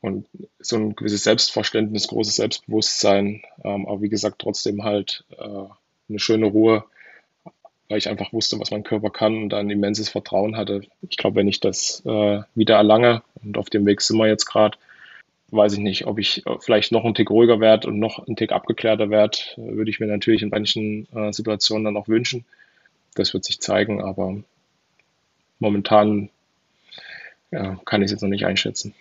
und 0.00 0.26
so 0.58 0.76
ein 0.76 0.96
gewisses 0.96 1.24
Selbstverständnis, 1.24 2.08
großes 2.08 2.36
Selbstbewusstsein, 2.36 3.42
ähm, 3.64 3.86
aber 3.86 4.00
wie 4.02 4.08
gesagt, 4.08 4.40
trotzdem 4.40 4.82
halt 4.82 5.24
äh, 5.38 5.44
eine 6.08 6.18
schöne 6.18 6.46
Ruhe, 6.46 6.84
weil 7.90 7.98
ich 7.98 8.08
einfach 8.08 8.32
wusste, 8.32 8.58
was 8.60 8.70
mein 8.70 8.84
Körper 8.84 9.10
kann 9.10 9.42
und 9.42 9.52
ein 9.52 9.68
immenses 9.68 10.08
Vertrauen 10.08 10.56
hatte. 10.56 10.82
Ich 11.08 11.16
glaube, 11.16 11.36
wenn 11.36 11.48
ich 11.48 11.58
das 11.58 12.02
äh, 12.06 12.40
wieder 12.54 12.76
erlange, 12.76 13.22
und 13.42 13.58
auf 13.58 13.68
dem 13.68 13.84
Weg 13.84 14.00
sind 14.00 14.16
wir 14.16 14.28
jetzt 14.28 14.46
gerade, 14.46 14.78
weiß 15.48 15.72
ich 15.72 15.80
nicht, 15.80 16.06
ob 16.06 16.20
ich 16.20 16.44
vielleicht 16.60 16.92
noch 16.92 17.04
einen 17.04 17.14
Tick 17.14 17.30
ruhiger 17.30 17.58
werde 17.58 17.88
und 17.88 17.98
noch 17.98 18.24
einen 18.24 18.36
Tick 18.36 18.52
abgeklärter 18.52 19.10
werde, 19.10 19.38
würde 19.56 19.90
ich 19.90 19.98
mir 19.98 20.06
natürlich 20.06 20.42
in 20.42 20.50
manchen 20.50 21.08
äh, 21.12 21.32
Situationen 21.32 21.84
dann 21.84 21.96
auch 21.96 22.06
wünschen. 22.06 22.44
Das 23.16 23.34
wird 23.34 23.44
sich 23.44 23.60
zeigen, 23.60 24.00
aber 24.00 24.36
momentan 25.58 26.30
ja, 27.50 27.80
kann 27.84 28.02
ich 28.02 28.06
es 28.06 28.12
jetzt 28.12 28.22
noch 28.22 28.28
nicht 28.28 28.46
einschätzen. 28.46 28.94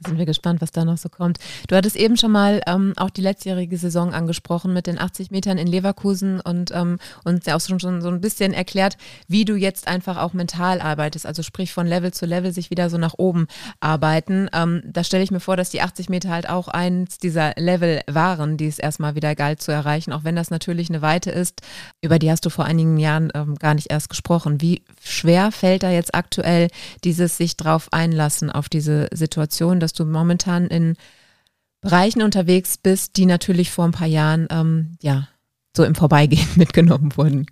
Da 0.00 0.10
sind 0.10 0.18
wir 0.18 0.26
gespannt, 0.26 0.60
was 0.60 0.72
da 0.72 0.84
noch 0.84 0.98
so 0.98 1.08
kommt. 1.08 1.38
Du 1.68 1.76
hattest 1.76 1.96
eben 1.96 2.16
schon 2.16 2.32
mal 2.32 2.60
ähm, 2.66 2.92
auch 2.96 3.10
die 3.10 3.22
letztjährige 3.22 3.78
Saison 3.78 4.12
angesprochen 4.12 4.72
mit 4.72 4.86
den 4.86 4.98
80 4.98 5.30
Metern 5.30 5.58
in 5.58 5.66
Leverkusen 5.66 6.40
und 6.40 6.70
ähm, 6.72 6.98
uns 7.24 7.46
ja 7.46 7.56
auch 7.56 7.60
schon, 7.60 7.80
schon 7.80 8.02
so 8.02 8.08
ein 8.08 8.20
bisschen 8.20 8.52
erklärt, 8.52 8.96
wie 9.28 9.44
du 9.44 9.54
jetzt 9.54 9.88
einfach 9.88 10.18
auch 10.18 10.32
mental 10.32 10.80
arbeitest, 10.80 11.26
also 11.26 11.42
sprich 11.42 11.72
von 11.72 11.86
Level 11.86 12.12
zu 12.12 12.26
Level 12.26 12.52
sich 12.52 12.70
wieder 12.70 12.90
so 12.90 12.98
nach 12.98 13.14
oben 13.16 13.46
arbeiten. 13.80 14.48
Ähm, 14.52 14.82
da 14.84 15.02
stelle 15.02 15.22
ich 15.22 15.30
mir 15.30 15.40
vor, 15.40 15.56
dass 15.56 15.70
die 15.70 15.80
80 15.80 16.08
Meter 16.08 16.30
halt 16.30 16.48
auch 16.48 16.68
eins 16.68 17.18
dieser 17.18 17.54
Level 17.56 18.00
waren, 18.06 18.56
die 18.56 18.66
es 18.66 18.78
erstmal 18.78 19.14
wieder 19.14 19.34
galt 19.34 19.62
zu 19.62 19.72
erreichen, 19.72 20.12
auch 20.12 20.24
wenn 20.24 20.36
das 20.36 20.50
natürlich 20.50 20.90
eine 20.90 21.02
Weite 21.02 21.30
ist, 21.30 21.62
über 22.02 22.18
die 22.18 22.30
hast 22.30 22.44
du 22.44 22.50
vor 22.50 22.64
einigen 22.66 22.98
Jahren 22.98 23.30
ähm, 23.34 23.54
gar 23.56 23.74
nicht 23.74 23.90
erst 23.90 24.10
gesprochen. 24.10 24.60
Wie 24.60 24.82
schwer 25.02 25.52
fällt 25.52 25.82
da 25.82 25.90
jetzt 25.90 26.14
aktuell 26.14 26.68
dieses 27.04 27.36
sich 27.36 27.56
drauf 27.56 27.88
einlassen 27.92 28.50
auf 28.50 28.68
diese 28.68 29.08
Situation, 29.12 29.80
dass 29.86 29.92
du 29.92 30.04
momentan 30.04 30.66
in 30.66 30.96
Bereichen 31.80 32.22
unterwegs 32.22 32.76
bist, 32.76 33.16
die 33.16 33.24
natürlich 33.24 33.70
vor 33.70 33.84
ein 33.84 33.92
paar 33.92 34.08
Jahren 34.08 34.48
ähm, 34.50 34.96
ja 35.00 35.28
so 35.76 35.84
im 35.84 35.94
Vorbeigehen 35.94 36.48
mitgenommen 36.56 37.16
wurden. 37.16 37.46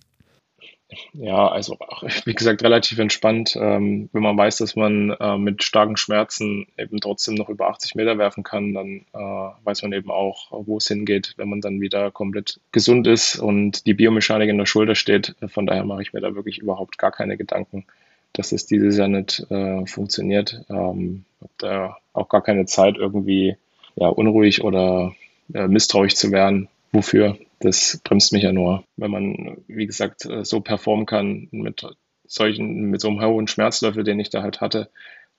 Ja, 1.12 1.46
also 1.46 1.78
wie 2.24 2.34
gesagt, 2.34 2.64
relativ 2.64 2.98
entspannt. 2.98 3.56
Ähm, 3.56 4.08
wenn 4.12 4.22
man 4.22 4.36
weiß, 4.36 4.56
dass 4.56 4.74
man 4.74 5.10
äh, 5.10 5.38
mit 5.38 5.62
starken 5.62 5.96
Schmerzen 5.96 6.66
eben 6.76 7.00
trotzdem 7.00 7.36
noch 7.36 7.48
über 7.48 7.68
80 7.68 7.94
Meter 7.94 8.18
werfen 8.18 8.42
kann, 8.42 8.74
dann 8.74 9.06
äh, 9.12 9.64
weiß 9.64 9.82
man 9.82 9.92
eben 9.92 10.10
auch, 10.10 10.48
wo 10.50 10.78
es 10.78 10.88
hingeht, 10.88 11.34
wenn 11.36 11.48
man 11.48 11.60
dann 11.60 11.80
wieder 11.80 12.10
komplett 12.10 12.60
gesund 12.72 13.06
ist 13.06 13.38
und 13.38 13.86
die 13.86 13.94
Biomechanik 13.94 14.48
in 14.48 14.58
der 14.58 14.66
Schulter 14.66 14.96
steht. 14.96 15.36
Von 15.46 15.66
daher 15.66 15.84
mache 15.84 16.02
ich 16.02 16.12
mir 16.12 16.20
da 16.20 16.34
wirklich 16.34 16.58
überhaupt 16.58 16.98
gar 16.98 17.12
keine 17.12 17.36
Gedanken 17.36 17.86
dass 18.34 18.52
es 18.52 18.66
dieses 18.66 18.98
Jahr 18.98 19.08
nicht 19.08 19.46
äh, 19.50 19.86
funktioniert. 19.86 20.64
Ähm, 20.68 21.24
habe 21.40 21.52
da 21.58 21.96
auch 22.12 22.28
gar 22.28 22.42
keine 22.42 22.66
Zeit, 22.66 22.96
irgendwie 22.96 23.56
ja, 23.96 24.08
unruhig 24.08 24.62
oder 24.62 25.14
äh, 25.54 25.66
misstrauisch 25.66 26.14
zu 26.14 26.30
werden. 26.32 26.68
Wofür? 26.92 27.38
Das 27.60 28.00
bremst 28.04 28.32
mich 28.32 28.42
ja 28.42 28.52
nur. 28.52 28.84
Wenn 28.96 29.10
man, 29.10 29.56
wie 29.68 29.86
gesagt, 29.86 30.26
äh, 30.26 30.44
so 30.44 30.60
performen 30.60 31.06
kann 31.06 31.48
mit 31.50 31.86
solchen, 32.26 32.90
mit 32.90 33.00
so 33.00 33.08
einem 33.08 33.22
hohen 33.22 33.48
Schmerzlöffel, 33.48 34.04
den 34.04 34.20
ich 34.20 34.30
da 34.30 34.42
halt 34.42 34.60
hatte, 34.60 34.90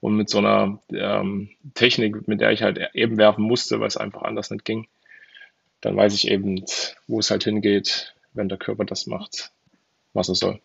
und 0.02 0.16
mit 0.16 0.30
so 0.30 0.38
einer 0.38 0.80
ähm, 0.92 1.50
Technik, 1.74 2.28
mit 2.28 2.42
der 2.42 2.52
ich 2.52 2.62
halt 2.62 2.80
eben 2.94 3.18
werfen 3.18 3.44
musste, 3.44 3.80
weil 3.80 3.88
es 3.88 3.98
einfach 3.98 4.22
anders 4.22 4.52
nicht 4.52 4.66
ging, 4.66 4.88
dann 5.82 5.96
weiß 5.96 6.14
ich 6.14 6.30
eben, 6.30 6.64
wo 7.08 7.20
es 7.20 7.32
halt 7.32 7.44
hingeht, 7.44 8.16
wenn 8.34 8.50
der 8.50 8.58
Körper 8.58 8.86
das 8.86 9.08
macht, 9.08 9.52
was 10.14 10.30
er 10.30 10.36
soll. 10.36 10.60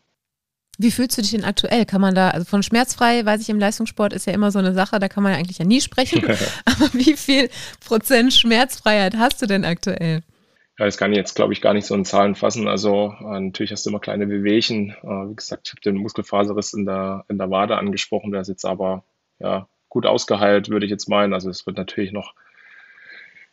Wie 0.78 0.90
fühlst 0.90 1.18
du 1.18 1.22
dich 1.22 1.32
denn 1.32 1.44
aktuell? 1.44 1.84
Kann 1.84 2.00
man 2.00 2.14
da, 2.14 2.30
also 2.30 2.46
von 2.46 2.62
schmerzfrei, 2.62 3.24
weiß 3.24 3.42
ich, 3.42 3.50
im 3.50 3.58
Leistungssport 3.58 4.12
ist 4.12 4.26
ja 4.26 4.32
immer 4.32 4.50
so 4.50 4.58
eine 4.58 4.72
Sache, 4.72 4.98
da 4.98 5.08
kann 5.08 5.22
man 5.22 5.32
ja 5.32 5.38
eigentlich 5.38 5.58
ja 5.58 5.64
nie 5.64 5.80
sprechen. 5.80 6.24
Aber 6.64 6.92
wie 6.92 7.16
viel 7.16 7.50
Prozent 7.84 8.32
Schmerzfreiheit 8.32 9.16
hast 9.16 9.42
du 9.42 9.46
denn 9.46 9.64
aktuell? 9.64 10.22
Ja, 10.78 10.86
das 10.86 10.96
kann 10.96 11.12
ich 11.12 11.18
jetzt, 11.18 11.34
glaube 11.34 11.52
ich, 11.52 11.60
gar 11.60 11.74
nicht 11.74 11.84
so 11.84 11.94
in 11.94 12.06
Zahlen 12.06 12.34
fassen. 12.34 12.66
Also 12.66 13.14
äh, 13.20 13.40
natürlich 13.40 13.70
hast 13.70 13.84
du 13.84 13.90
immer 13.90 14.00
kleine 14.00 14.30
Wehwehchen. 14.30 14.96
Äh, 15.02 15.28
wie 15.28 15.36
gesagt, 15.36 15.68
ich 15.68 15.72
habe 15.72 15.82
den 15.82 15.96
Muskelfaserriss 15.96 16.72
in 16.72 16.86
der, 16.86 17.26
in 17.28 17.36
der 17.36 17.50
Wade 17.50 17.76
angesprochen, 17.76 18.32
der 18.32 18.40
ist 18.40 18.48
jetzt 18.48 18.64
aber 18.64 19.04
ja, 19.38 19.68
gut 19.90 20.06
ausgeheilt, 20.06 20.70
würde 20.70 20.86
ich 20.86 20.90
jetzt 20.90 21.08
meinen. 21.08 21.34
Also 21.34 21.50
es 21.50 21.66
wird 21.66 21.76
natürlich 21.76 22.12
noch 22.12 22.34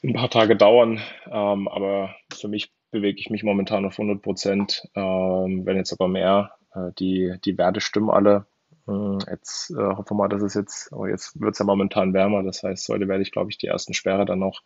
ein 0.03 0.13
paar 0.13 0.29
Tage 0.29 0.55
dauern, 0.55 1.01
ähm, 1.29 1.67
aber 1.67 2.15
für 2.33 2.47
mich 2.47 2.71
bewege 2.91 3.19
ich 3.19 3.29
mich 3.29 3.43
momentan 3.43 3.85
auf 3.85 3.99
100 3.99 4.21
Prozent, 4.21 4.87
ähm, 4.95 5.65
wenn 5.65 5.75
jetzt 5.75 5.89
sogar 5.89 6.07
mehr. 6.07 6.51
Äh, 6.77 6.91
die, 6.99 7.35
die 7.43 7.57
Werte 7.57 7.81
stimmen 7.81 8.09
alle. 8.09 8.45
Äh, 8.87 9.17
jetzt 9.29 9.71
äh, 9.71 9.75
hoffen 9.75 10.11
wir 10.11 10.15
mal, 10.15 10.29
dass 10.29 10.41
es 10.41 10.53
jetzt, 10.53 10.91
oh, 10.91 11.05
jetzt 11.05 11.39
wird 11.39 11.53
es 11.53 11.59
ja 11.59 11.65
momentan 11.65 12.13
wärmer. 12.13 12.43
Das 12.43 12.63
heißt, 12.63 12.89
heute 12.89 13.07
werde 13.07 13.23
ich, 13.23 13.31
glaube 13.31 13.49
ich, 13.49 13.57
die 13.57 13.67
ersten 13.67 13.93
Sperre 13.93 14.25
dann 14.25 14.39
noch 14.39 14.61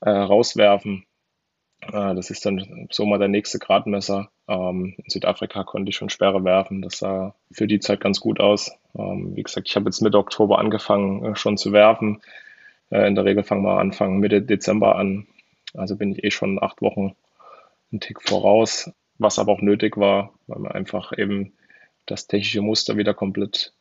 äh, 0.00 0.10
rauswerfen. 0.10 1.04
Äh, 1.82 2.14
das 2.14 2.30
ist 2.30 2.44
dann 2.44 2.88
so 2.90 3.06
mal 3.06 3.18
der 3.18 3.28
nächste 3.28 3.58
Gradmesser. 3.58 4.30
Ähm, 4.48 4.94
in 4.98 5.10
Südafrika 5.10 5.64
konnte 5.64 5.90
ich 5.90 5.96
schon 5.96 6.10
Sperre 6.10 6.44
werfen. 6.44 6.82
Das 6.82 6.98
sah 6.98 7.34
für 7.50 7.66
die 7.66 7.80
Zeit 7.80 8.00
ganz 8.00 8.20
gut 8.20 8.40
aus. 8.40 8.72
Ähm, 8.96 9.36
wie 9.36 9.42
gesagt, 9.42 9.68
ich 9.68 9.76
habe 9.76 9.86
jetzt 9.86 10.02
Mitte 10.02 10.18
Oktober 10.18 10.58
angefangen 10.58 11.24
äh, 11.24 11.36
schon 11.36 11.56
zu 11.56 11.72
werfen. 11.72 12.20
Äh, 12.90 13.06
in 13.06 13.14
der 13.14 13.24
Regel 13.24 13.44
fangen 13.44 13.62
wir 13.62 13.78
Anfang 13.78 14.18
Mitte 14.18 14.42
Dezember 14.42 14.96
an. 14.96 15.26
Also 15.74 15.96
bin 15.96 16.12
ich 16.12 16.24
eh 16.24 16.30
schon 16.30 16.62
acht 16.62 16.82
Wochen 16.82 17.14
einen 17.92 18.00
Tick 18.00 18.22
voraus, 18.22 18.90
was 19.20 19.38
aber 19.38 19.52
auch 19.52 19.62
nötig 19.62 19.96
war, 19.96 20.32
weil 20.46 20.62
wir 20.62 20.74
einfach 20.74 21.16
eben 21.16 21.52
das 22.06 22.26
technische 22.26 22.62
Muster 22.62 22.96
wieder 22.96 23.14
komplett 23.14 23.72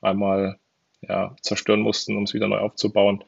einmal 0.00 0.58
ja, 1.00 1.34
zerstören 1.40 1.80
mussten, 1.80 2.16
um 2.16 2.24
es 2.24 2.34
wieder 2.34 2.48
neu 2.48 2.58
aufzubauen 2.58 3.24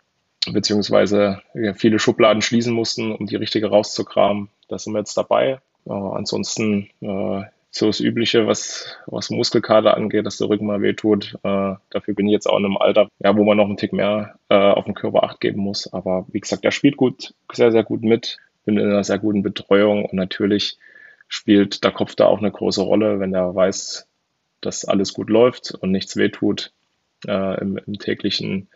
beziehungsweise 0.53 1.40
viele 1.74 1.98
Schubladen 1.98 2.42
schließen 2.42 2.74
mussten, 2.74 3.12
um 3.12 3.27
die 3.27 3.37
richtige 3.37 3.68
rauszukramen. 3.68 4.48
Da 4.68 4.79
sind 4.79 4.92
wir 4.92 4.98
jetzt 4.98 5.16
dabei. 5.16 5.61
Äh, 5.87 5.92
ansonsten 5.92 6.90
äh, 7.00 7.42
so 7.70 7.87
das 7.87 8.00
Übliche, 8.00 8.46
was, 8.46 8.96
was 9.07 9.31
Muskelkater 9.31 9.96
angeht, 9.96 10.27
dass 10.27 10.38
der 10.38 10.48
Rücken 10.48 10.66
mal 10.66 10.81
wehtut. 10.81 11.35
Äh, 11.42 11.74
dafür 11.90 12.14
bin 12.14 12.27
ich 12.27 12.33
jetzt 12.33 12.46
auch 12.46 12.59
in 12.59 12.64
einem 12.64 12.77
Alter, 12.77 13.09
ja, 13.18 13.37
wo 13.37 13.44
man 13.44 13.57
noch 13.57 13.66
einen 13.66 13.77
Tick 13.77 13.92
mehr 13.92 14.38
äh, 14.48 14.55
auf 14.55 14.85
den 14.85 14.94
Körper 14.94 15.24
acht 15.24 15.40
geben 15.40 15.61
muss. 15.61 15.92
Aber 15.92 16.27
wie 16.29 16.40
gesagt, 16.40 16.64
er 16.64 16.70
spielt 16.70 16.96
gut, 16.96 17.35
sehr, 17.53 17.72
sehr 17.72 17.83
gut 17.83 18.03
mit. 18.03 18.38
Bin 18.64 18.79
in 18.79 18.87
einer 18.87 19.05
sehr 19.05 19.18
guten 19.18 19.42
Betreuung 19.42 20.05
und 20.05 20.14
natürlich 20.14 20.79
spielt 21.35 21.83
der 21.83 21.90
Kopf 21.90 22.14
da 22.14 22.27
auch 22.27 22.38
eine 22.38 22.51
große 22.51 22.81
Rolle, 22.81 23.18
wenn 23.18 23.35
er 23.35 23.55
weiß, 23.55 24.07
dass 24.61 24.85
alles 24.85 25.12
gut 25.12 25.29
läuft 25.29 25.73
und 25.73 25.90
nichts 25.90 26.16
wehtut 26.16 26.73
äh, 27.27 27.61
im, 27.61 27.77
im 27.77 27.99
täglichen 27.99 28.68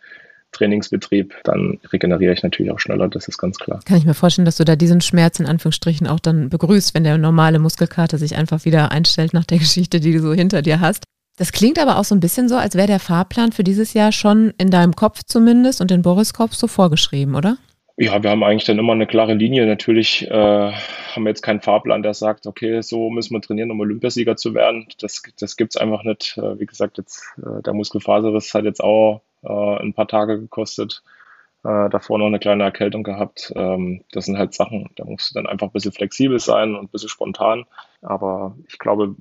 Trainingsbetrieb, 0.51 1.35
dann 1.43 1.79
regeneriere 1.93 2.33
ich 2.33 2.43
natürlich 2.43 2.71
auch 2.71 2.79
schneller, 2.79 3.07
das 3.07 3.27
ist 3.27 3.37
ganz 3.37 3.57
klar. 3.59 3.79
Kann 3.85 3.97
ich 3.97 4.05
mir 4.05 4.13
vorstellen, 4.15 4.45
dass 4.45 4.57
du 4.57 4.65
da 4.65 4.75
diesen 4.75 4.99
Schmerz 4.99 5.39
in 5.39 5.45
Anführungsstrichen 5.45 6.07
auch 6.07 6.19
dann 6.19 6.49
begrüßt, 6.49 6.93
wenn 6.93 7.03
der 7.03 7.17
normale 7.17 7.59
Muskelkater 7.59 8.17
sich 8.17 8.35
einfach 8.35 8.65
wieder 8.65 8.91
einstellt 8.91 9.33
nach 9.33 9.45
der 9.45 9.59
Geschichte, 9.59 9.99
die 9.99 10.11
du 10.11 10.19
so 10.19 10.33
hinter 10.33 10.61
dir 10.61 10.79
hast. 10.79 11.03
Das 11.37 11.53
klingt 11.53 11.79
aber 11.79 11.97
auch 11.97 12.03
so 12.03 12.15
ein 12.15 12.19
bisschen 12.19 12.49
so, 12.49 12.55
als 12.55 12.75
wäre 12.75 12.87
der 12.87 12.99
Fahrplan 12.99 13.53
für 13.53 13.63
dieses 13.63 13.93
Jahr 13.93 14.11
schon 14.11 14.53
in 14.57 14.71
deinem 14.71 14.95
Kopf 14.95 15.21
zumindest 15.25 15.79
und 15.79 15.91
in 15.91 16.01
Boris 16.01 16.33
Kopf 16.33 16.55
so 16.55 16.67
vorgeschrieben, 16.67 17.35
oder? 17.35 17.57
Ja, 18.01 18.23
wir 18.23 18.29
haben 18.29 18.43
eigentlich 18.43 18.63
dann 18.63 18.79
immer 18.79 18.93
eine 18.93 19.07
klare 19.07 19.33
Linie. 19.33 19.65
Natürlich 19.65 20.25
äh, 20.25 20.33
haben 20.71 21.23
wir 21.23 21.31
jetzt 21.31 21.41
keinen 21.41 21.59
Fahrplan, 21.59 22.01
der 22.01 22.13
sagt, 22.13 22.47
okay, 22.47 22.81
so 22.81 23.09
müssen 23.09 23.33
wir 23.33 23.41
trainieren, 23.41 23.71
um 23.71 23.79
Olympiasieger 23.81 24.37
zu 24.37 24.53
werden. 24.53 24.87
Das, 25.01 25.21
das 25.37 25.57
gibt 25.57 25.75
es 25.75 25.81
einfach 25.81 26.03
nicht. 26.05 26.37
Äh, 26.37 26.57
wie 26.61 26.65
gesagt, 26.65 26.97
jetzt 26.97 27.25
äh, 27.39 27.61
der 27.61 27.73
Muskelfaserriss 27.73 28.53
hat 28.53 28.63
jetzt 28.63 28.81
auch 28.81 29.21
äh, 29.43 29.49
ein 29.49 29.93
paar 29.93 30.07
Tage 30.07 30.39
gekostet. 30.39 31.03
Äh, 31.65 31.89
davor 31.89 32.19
noch 32.19 32.27
eine 32.27 32.39
kleine 32.39 32.63
Erkältung 32.63 33.03
gehabt. 33.03 33.51
Ähm, 33.57 34.05
das 34.13 34.27
sind 34.27 34.37
halt 34.37 34.53
Sachen, 34.53 34.89
da 34.95 35.03
musst 35.03 35.31
du 35.31 35.33
dann 35.33 35.47
einfach 35.47 35.67
ein 35.67 35.73
bisschen 35.73 35.91
flexibel 35.91 36.39
sein 36.39 36.75
und 36.75 36.85
ein 36.85 36.87
bisschen 36.87 37.09
spontan. 37.09 37.65
Aber 38.01 38.55
ich 38.69 38.79
glaube, 38.79 39.17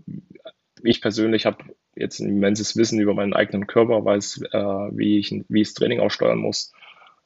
ich 0.85 1.01
persönlich 1.01 1.47
habe 1.47 1.65
jetzt 1.97 2.21
ein 2.21 2.29
immenses 2.29 2.77
Wissen 2.77 3.01
über 3.01 3.15
meinen 3.15 3.35
eigenen 3.35 3.67
Körper, 3.67 4.05
weiß, 4.05 4.41
äh, 4.53 4.59
wie, 4.93 5.19
ich, 5.19 5.35
wie 5.49 5.63
ich 5.63 5.69
das 5.69 5.75
Training 5.75 5.99
auch 5.99 6.13
steuern 6.13 6.39
muss. 6.39 6.73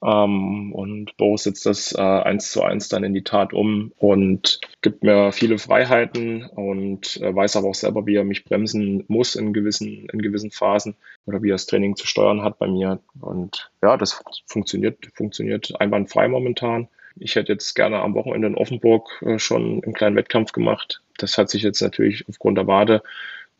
Ähm, 0.03 0.73
und 0.73 1.17
Bo 1.17 1.37
setzt 1.37 1.65
das 1.65 1.93
äh, 1.93 2.01
eins 2.01 2.51
zu 2.51 2.63
eins 2.63 2.89
dann 2.89 3.05
in 3.05 3.15
die 3.15 3.23
Tat 3.23 3.53
um 3.53 3.93
und 3.99 4.61
gibt 4.81 5.05
mir 5.05 5.31
viele 5.33 5.59
Freiheiten 5.59 6.45
und 6.47 7.21
äh, 7.21 7.35
weiß 7.35 7.57
aber 7.57 7.69
auch 7.69 7.75
selber, 7.75 8.05
wie 8.07 8.17
er 8.17 8.25
mich 8.25 8.45
bremsen 8.45 9.05
muss 9.07 9.37
in 9.37 9.53
gewissen, 9.53 10.09
in 10.13 10.21
gewissen 10.21 10.51
Phasen 10.51 10.97
oder 11.27 11.43
wie 11.43 11.51
er 11.51 11.55
das 11.55 11.67
Training 11.67 11.95
zu 11.95 12.07
steuern 12.07 12.43
hat 12.43 12.59
bei 12.59 12.67
mir. 12.67 12.99
Und 13.21 13.71
ja, 13.81 13.97
das 13.97 14.23
funktioniert, 14.47 14.99
funktioniert 15.15 15.81
einwandfrei 15.81 16.27
momentan. 16.27 16.89
Ich 17.17 17.37
hätte 17.37 17.53
jetzt 17.53 17.75
gerne 17.75 18.01
am 18.01 18.15
Wochenende 18.15 18.49
in 18.49 18.55
Offenburg 18.57 19.09
äh, 19.23 19.39
schon 19.39 19.83
einen 19.85 19.95
kleinen 19.95 20.17
Wettkampf 20.17 20.53
gemacht. 20.53 21.03
Das 21.19 21.39
hat 21.39 21.51
sich 21.51 21.63
jetzt 21.63 21.81
natürlich 21.81 22.29
aufgrund 22.29 22.59
der 22.59 22.67
Wade 22.67 23.03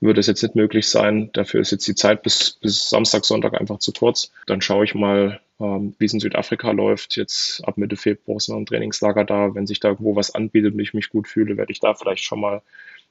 würde 0.03 0.21
es 0.21 0.27
jetzt 0.27 0.43
nicht 0.43 0.55
möglich 0.55 0.89
sein. 0.89 1.31
Dafür 1.33 1.61
ist 1.61 1.71
jetzt 1.71 1.87
die 1.87 1.95
Zeit 1.95 2.23
bis, 2.23 2.59
bis 2.61 2.91
Samstag, 2.91 3.25
Sonntag 3.25 3.59
einfach 3.59 3.79
zu 3.79 3.93
kurz. 3.93 4.33
Dann 4.47 4.61
schaue 4.61 4.85
ich 4.85 4.95
mal, 4.95 5.41
ähm, 5.61 5.95
wie 5.99 6.05
es 6.05 6.13
in 6.13 6.21
Südafrika 6.21 6.73
läuft. 6.73 7.17
Jetzt 7.17 7.63
ab 7.65 7.79
Mitte 7.79 7.97
Februar 7.97 8.37
ist 8.37 8.49
noch 8.49 8.57
ein 8.57 8.67
Trainingslager 8.67 9.25
da. 9.25 9.55
Wenn 9.55 9.67
sich 9.67 9.81
da 9.81 9.89
irgendwo 9.89 10.17
was 10.17 10.35
anbietet 10.35 10.75
und 10.75 10.81
ich 10.81 10.93
mich 10.93 11.09
gut 11.09 11.29
fühle, 11.29 11.57
werde 11.57 11.73
ich 11.73 11.81
da 11.81 11.95
vielleicht 11.95 12.25
schon 12.25 12.41
mal 12.41 12.63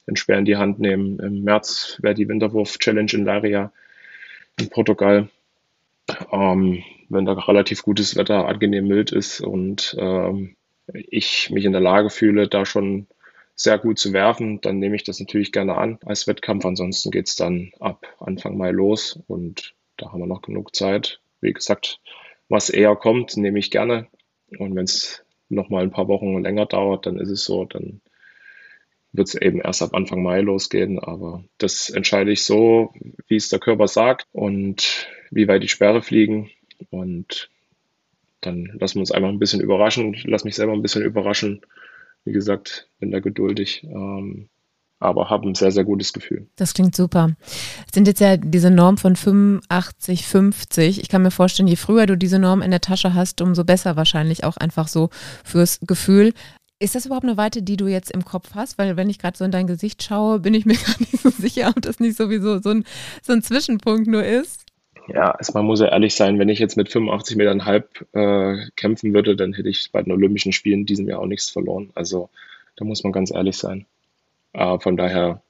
den 0.07 0.15
Speer 0.15 0.37
in 0.37 0.45
die 0.45 0.57
Hand 0.57 0.79
nehmen. 0.79 1.19
Im 1.19 1.43
März 1.43 1.97
wäre 2.01 2.15
die 2.15 2.27
Winterwurf-Challenge 2.27 3.11
in 3.13 3.25
Laria 3.25 3.71
in 4.59 4.69
Portugal. 4.69 5.29
Ähm, 6.31 6.83
wenn 7.09 7.25
da 7.25 7.33
relativ 7.33 7.83
gutes 7.83 8.15
Wetter, 8.15 8.47
angenehm 8.47 8.87
mild 8.87 9.11
ist 9.11 9.41
und 9.41 9.95
ähm, 9.99 10.55
ich 10.93 11.49
mich 11.51 11.65
in 11.65 11.71
der 11.71 11.81
Lage 11.81 12.09
fühle, 12.09 12.47
da 12.47 12.65
schon 12.65 13.07
sehr 13.55 13.77
gut 13.77 13.99
zu 13.99 14.13
werfen, 14.13 14.61
dann 14.61 14.79
nehme 14.79 14.95
ich 14.95 15.03
das 15.03 15.19
natürlich 15.19 15.51
gerne 15.51 15.77
an 15.77 15.99
als 16.05 16.27
Wettkampf. 16.27 16.65
Ansonsten 16.65 17.11
geht 17.11 17.27
es 17.27 17.35
dann 17.35 17.71
ab 17.79 18.07
Anfang 18.19 18.57
Mai 18.57 18.71
los 18.71 19.19
und 19.27 19.75
da 19.97 20.11
haben 20.11 20.19
wir 20.19 20.27
noch 20.27 20.41
genug 20.41 20.75
Zeit. 20.75 21.21
Wie 21.41 21.53
gesagt, 21.53 21.99
was 22.49 22.69
eher 22.69 22.95
kommt, 22.95 23.37
nehme 23.37 23.59
ich 23.59 23.71
gerne. 23.71 24.07
Und 24.57 24.75
wenn 24.75 24.85
es 24.85 25.23
noch 25.49 25.69
mal 25.69 25.83
ein 25.83 25.91
paar 25.91 26.07
Wochen 26.07 26.41
länger 26.41 26.65
dauert, 26.65 27.05
dann 27.05 27.17
ist 27.17 27.29
es 27.29 27.45
so, 27.45 27.65
dann 27.65 28.01
wird 29.13 29.27
es 29.27 29.35
eben 29.35 29.59
erst 29.61 29.81
ab 29.81 29.93
Anfang 29.93 30.23
Mai 30.23 30.41
losgehen. 30.41 30.99
Aber 30.99 31.43
das 31.57 31.89
entscheide 31.89 32.31
ich 32.31 32.43
so, 32.43 32.93
wie 33.27 33.35
es 33.35 33.49
der 33.49 33.59
Körper 33.59 33.87
sagt 33.87 34.25
und 34.31 35.07
wie 35.29 35.47
weit 35.47 35.63
die 35.63 35.67
Sperre 35.67 36.01
fliegen. 36.01 36.49
Und 36.89 37.49
dann 38.41 38.65
lassen 38.79 38.95
wir 38.95 39.01
uns 39.01 39.11
einfach 39.11 39.29
ein 39.29 39.39
bisschen 39.39 39.61
überraschen. 39.61 40.13
Ich 40.13 40.23
lasse 40.23 40.45
mich 40.45 40.55
selber 40.55 40.73
ein 40.73 40.81
bisschen 40.81 41.03
überraschen 41.03 41.61
wie 42.25 42.31
gesagt, 42.31 42.89
bin 42.99 43.11
da 43.11 43.19
geduldig. 43.19 43.83
Ähm, 43.83 44.49
aber 45.01 45.31
habe 45.31 45.49
ein 45.49 45.55
sehr, 45.55 45.71
sehr 45.71 45.83
gutes 45.83 46.13
Gefühl. 46.13 46.47
Das 46.55 46.75
klingt 46.75 46.95
super. 46.95 47.31
Es 47.87 47.93
sind 47.93 48.07
jetzt 48.07 48.21
ja 48.21 48.37
diese 48.37 48.69
Norm 48.69 48.97
von 48.97 49.15
85, 49.15 50.27
50. 50.27 51.01
Ich 51.01 51.09
kann 51.09 51.23
mir 51.23 51.31
vorstellen, 51.31 51.67
je 51.67 51.75
früher 51.75 52.05
du 52.05 52.15
diese 52.15 52.37
Norm 52.37 52.61
in 52.61 52.69
der 52.69 52.81
Tasche 52.81 53.15
hast, 53.15 53.41
umso 53.41 53.63
besser 53.63 53.95
wahrscheinlich 53.95 54.43
auch 54.43 54.57
einfach 54.57 54.87
so 54.87 55.09
fürs 55.43 55.79
Gefühl. 55.81 56.33
Ist 56.77 56.93
das 56.93 57.07
überhaupt 57.07 57.25
eine 57.25 57.37
Weite, 57.37 57.63
die 57.63 57.77
du 57.77 57.87
jetzt 57.87 58.11
im 58.11 58.23
Kopf 58.25 58.51
hast? 58.53 58.77
Weil 58.77 58.95
wenn 58.95 59.09
ich 59.09 59.17
gerade 59.17 59.37
so 59.37 59.43
in 59.43 59.51
dein 59.51 59.65
Gesicht 59.65 60.03
schaue, 60.03 60.39
bin 60.39 60.53
ich 60.53 60.65
mir 60.65 60.73
gar 60.85 60.99
nicht 60.99 61.19
so 61.19 61.31
sicher, 61.31 61.73
ob 61.75 61.81
das 61.81 61.99
nicht 61.99 62.15
sowieso 62.15 62.61
so 62.61 62.69
ein, 62.69 62.85
so 63.23 63.33
ein 63.33 63.41
Zwischenpunkt 63.41 64.05
nur 64.05 64.23
ist. 64.23 64.65
Ja, 65.07 65.37
man 65.53 65.65
muss 65.65 65.79
ja 65.79 65.87
ehrlich 65.87 66.15
sein, 66.15 66.39
wenn 66.39 66.49
ich 66.49 66.59
jetzt 66.59 66.77
mit 66.77 66.91
85 66.91 67.35
Metern 67.37 67.65
halb 67.65 68.05
äh, 68.13 68.57
kämpfen 68.75 69.13
würde, 69.13 69.35
dann 69.35 69.53
hätte 69.53 69.69
ich 69.69 69.89
bei 69.91 70.01
den 70.01 70.13
Olympischen 70.13 70.53
Spielen 70.53 70.85
diesem 70.85 71.07
Jahr 71.07 71.19
auch 71.19 71.27
nichts 71.27 71.49
verloren. 71.49 71.89
Also 71.95 72.29
da 72.75 72.85
muss 72.85 73.03
man 73.03 73.11
ganz 73.11 73.31
ehrlich 73.31 73.57
sein. 73.57 73.85
Äh, 74.53 74.79
von 74.79 74.97
daher 74.97 75.41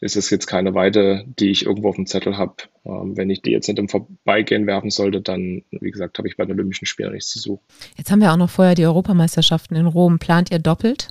ist 0.00 0.16
es 0.16 0.28
jetzt 0.30 0.46
keine 0.46 0.74
Weite, 0.74 1.24
die 1.38 1.50
ich 1.50 1.64
irgendwo 1.64 1.88
auf 1.88 1.96
dem 1.96 2.06
Zettel 2.06 2.36
habe. 2.36 2.56
Ähm, 2.84 3.16
wenn 3.16 3.30
ich 3.30 3.42
die 3.42 3.50
jetzt 3.50 3.68
nicht 3.68 3.78
im 3.78 3.88
Vorbeigehen 3.88 4.66
werfen 4.66 4.90
sollte, 4.90 5.20
dann, 5.20 5.62
wie 5.70 5.90
gesagt, 5.90 6.18
habe 6.18 6.28
ich 6.28 6.36
bei 6.36 6.44
den 6.44 6.52
Olympischen 6.52 6.86
Spielen 6.86 7.12
nichts 7.12 7.30
zu 7.30 7.38
suchen. 7.38 7.64
Jetzt 7.96 8.10
haben 8.10 8.20
wir 8.20 8.32
auch 8.32 8.36
noch 8.36 8.50
vorher 8.50 8.74
die 8.74 8.84
Europameisterschaften 8.84 9.76
in 9.76 9.86
Rom. 9.86 10.18
Plant 10.18 10.50
ihr 10.50 10.58
doppelt? 10.58 11.08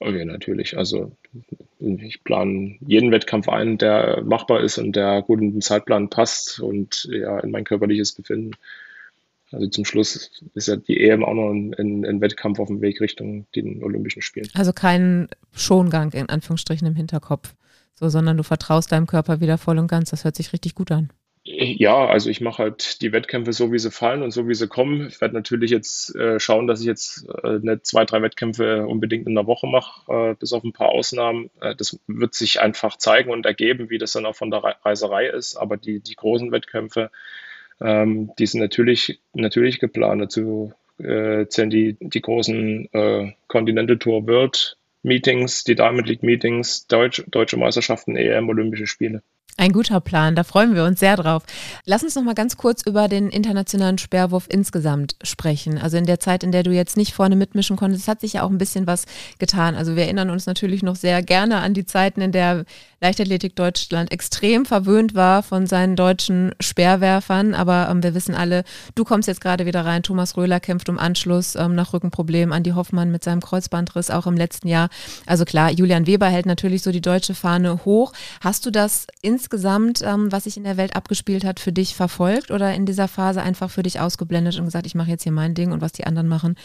Okay, 0.00 0.24
natürlich. 0.24 0.76
Also 0.76 1.12
ich 1.80 2.24
plane 2.24 2.76
jeden 2.80 3.12
Wettkampf 3.12 3.48
ein, 3.48 3.78
der 3.78 4.22
machbar 4.24 4.60
ist 4.60 4.78
und 4.78 4.96
der 4.96 5.22
gut 5.22 5.40
in 5.40 5.52
den 5.52 5.60
Zeitplan 5.60 6.10
passt 6.10 6.60
und 6.60 7.08
ja 7.10 7.38
in 7.40 7.50
mein 7.50 7.64
körperliches 7.64 8.12
Befinden. 8.12 8.52
Also 9.50 9.66
zum 9.68 9.84
Schluss 9.84 10.42
ist 10.54 10.68
ja 10.68 10.76
die 10.76 11.00
EM 11.00 11.24
auch 11.24 11.34
noch 11.34 11.50
ein, 11.50 11.74
ein, 11.78 12.04
ein 12.04 12.20
Wettkampf 12.20 12.58
auf 12.58 12.68
dem 12.68 12.82
Weg 12.82 13.00
Richtung 13.00 13.46
den 13.54 13.82
Olympischen 13.82 14.20
Spielen. 14.20 14.48
Also 14.54 14.72
kein 14.72 15.28
Schongang 15.52 16.12
in 16.12 16.28
Anführungsstrichen 16.28 16.86
im 16.86 16.96
Hinterkopf, 16.96 17.54
so, 17.94 18.08
sondern 18.08 18.36
du 18.36 18.42
vertraust 18.42 18.92
deinem 18.92 19.06
Körper 19.06 19.40
wieder 19.40 19.56
voll 19.56 19.78
und 19.78 19.88
ganz. 19.88 20.10
Das 20.10 20.24
hört 20.24 20.36
sich 20.36 20.52
richtig 20.52 20.74
gut 20.74 20.90
an. 20.92 21.10
Ja, 21.50 22.06
also 22.06 22.28
ich 22.28 22.42
mache 22.42 22.62
halt 22.62 23.00
die 23.00 23.12
Wettkämpfe 23.12 23.54
so, 23.54 23.72
wie 23.72 23.78
sie 23.78 23.90
fallen 23.90 24.22
und 24.22 24.32
so, 24.32 24.48
wie 24.48 24.54
sie 24.54 24.68
kommen. 24.68 25.06
Ich 25.08 25.18
werde 25.22 25.34
natürlich 25.34 25.70
jetzt 25.70 26.14
äh, 26.14 26.38
schauen, 26.38 26.66
dass 26.66 26.80
ich 26.80 26.86
jetzt 26.86 27.26
äh, 27.42 27.58
nicht 27.62 27.86
zwei, 27.86 28.04
drei 28.04 28.20
Wettkämpfe 28.20 28.86
unbedingt 28.86 29.26
in 29.26 29.34
der 29.34 29.46
Woche 29.46 29.66
mache, 29.66 30.12
äh, 30.12 30.34
bis 30.34 30.52
auf 30.52 30.62
ein 30.62 30.74
paar 30.74 30.90
Ausnahmen. 30.90 31.48
Äh, 31.62 31.74
das 31.74 31.98
wird 32.06 32.34
sich 32.34 32.60
einfach 32.60 32.98
zeigen 32.98 33.30
und 33.30 33.46
ergeben, 33.46 33.88
wie 33.88 33.96
das 33.96 34.12
dann 34.12 34.26
auch 34.26 34.36
von 34.36 34.50
der 34.50 34.62
Reiserei 34.84 35.28
ist. 35.28 35.56
Aber 35.56 35.78
die, 35.78 36.00
die 36.00 36.16
großen 36.16 36.52
Wettkämpfe, 36.52 37.10
ähm, 37.80 38.30
die 38.38 38.46
sind 38.46 38.60
natürlich, 38.60 39.18
natürlich 39.32 39.80
geplant. 39.80 40.20
Dazu 40.20 40.74
äh, 40.98 41.46
zählen 41.46 41.70
die, 41.70 41.96
die 41.98 42.20
großen 42.20 42.92
äh, 42.92 43.32
Continental 43.46 43.96
Tour 43.96 44.26
World 44.26 44.76
Meetings, 45.02 45.64
die 45.64 45.76
Diamond 45.76 46.08
League 46.08 46.22
Meetings, 46.22 46.88
Deutsch, 46.88 47.24
deutsche 47.28 47.56
Meisterschaften, 47.56 48.16
EM, 48.16 48.50
Olympische 48.50 48.86
Spiele. 48.86 49.22
Ein 49.60 49.72
guter 49.72 50.00
Plan, 50.00 50.36
da 50.36 50.44
freuen 50.44 50.76
wir 50.76 50.84
uns 50.84 51.00
sehr 51.00 51.16
drauf. 51.16 51.42
Lass 51.84 52.04
uns 52.04 52.14
noch 52.14 52.22
mal 52.22 52.36
ganz 52.36 52.56
kurz 52.56 52.82
über 52.82 53.08
den 53.08 53.28
internationalen 53.28 53.98
Speerwurf 53.98 54.46
insgesamt 54.48 55.16
sprechen. 55.24 55.78
Also 55.78 55.96
in 55.96 56.06
der 56.06 56.20
Zeit, 56.20 56.44
in 56.44 56.52
der 56.52 56.62
du 56.62 56.70
jetzt 56.70 56.96
nicht 56.96 57.12
vorne 57.12 57.34
mitmischen 57.34 57.74
konntest, 57.74 58.06
hat 58.06 58.20
sich 58.20 58.34
ja 58.34 58.44
auch 58.44 58.50
ein 58.50 58.58
bisschen 58.58 58.86
was 58.86 59.06
getan. 59.40 59.74
Also 59.74 59.96
wir 59.96 60.04
erinnern 60.04 60.30
uns 60.30 60.46
natürlich 60.46 60.84
noch 60.84 60.94
sehr 60.94 61.24
gerne 61.24 61.56
an 61.56 61.74
die 61.74 61.84
Zeiten, 61.84 62.20
in 62.20 62.30
der 62.30 62.66
Leichtathletik 63.00 63.56
Deutschland 63.56 64.12
extrem 64.12 64.64
verwöhnt 64.64 65.16
war 65.16 65.42
von 65.42 65.66
seinen 65.66 65.96
deutschen 65.96 66.52
Speerwerfern. 66.60 67.54
Aber 67.54 67.88
ähm, 67.90 68.04
wir 68.04 68.14
wissen 68.14 68.36
alle, 68.36 68.62
du 68.94 69.02
kommst 69.02 69.26
jetzt 69.26 69.40
gerade 69.40 69.66
wieder 69.66 69.84
rein. 69.84 70.04
Thomas 70.04 70.36
Röhler 70.36 70.60
kämpft 70.60 70.88
um 70.88 70.98
Anschluss 70.98 71.56
ähm, 71.56 71.74
nach 71.74 71.92
Rückenproblemen. 71.92 72.52
Andi 72.52 72.70
Hoffmann 72.70 73.10
mit 73.10 73.24
seinem 73.24 73.40
Kreuzbandriss 73.40 74.10
auch 74.12 74.28
im 74.28 74.36
letzten 74.36 74.68
Jahr. 74.68 74.88
Also 75.26 75.44
klar, 75.44 75.72
Julian 75.72 76.06
Weber 76.06 76.26
hält 76.26 76.46
natürlich 76.46 76.82
so 76.82 76.92
die 76.92 77.00
deutsche 77.00 77.34
Fahne 77.34 77.84
hoch. 77.84 78.12
Hast 78.40 78.64
du 78.64 78.70
das 78.70 79.08
insgesamt 79.20 79.37
insgesamt, 79.38 80.02
ähm, 80.04 80.32
was 80.32 80.44
sich 80.44 80.56
in 80.56 80.64
der 80.64 80.76
Welt 80.76 80.96
abgespielt 80.96 81.44
hat, 81.44 81.60
für 81.60 81.72
dich 81.72 81.94
verfolgt 81.94 82.50
oder 82.50 82.74
in 82.74 82.86
dieser 82.86 83.06
Phase 83.06 83.40
einfach 83.40 83.70
für 83.70 83.84
dich 83.84 84.00
ausgeblendet 84.00 84.58
und 84.58 84.64
gesagt, 84.64 84.86
ich 84.86 84.96
mache 84.96 85.10
jetzt 85.10 85.22
hier 85.22 85.32
mein 85.32 85.54
Ding 85.54 85.70
und 85.70 85.80
was 85.80 85.92
die 85.92 86.04
anderen 86.04 86.26
machen, 86.26 86.56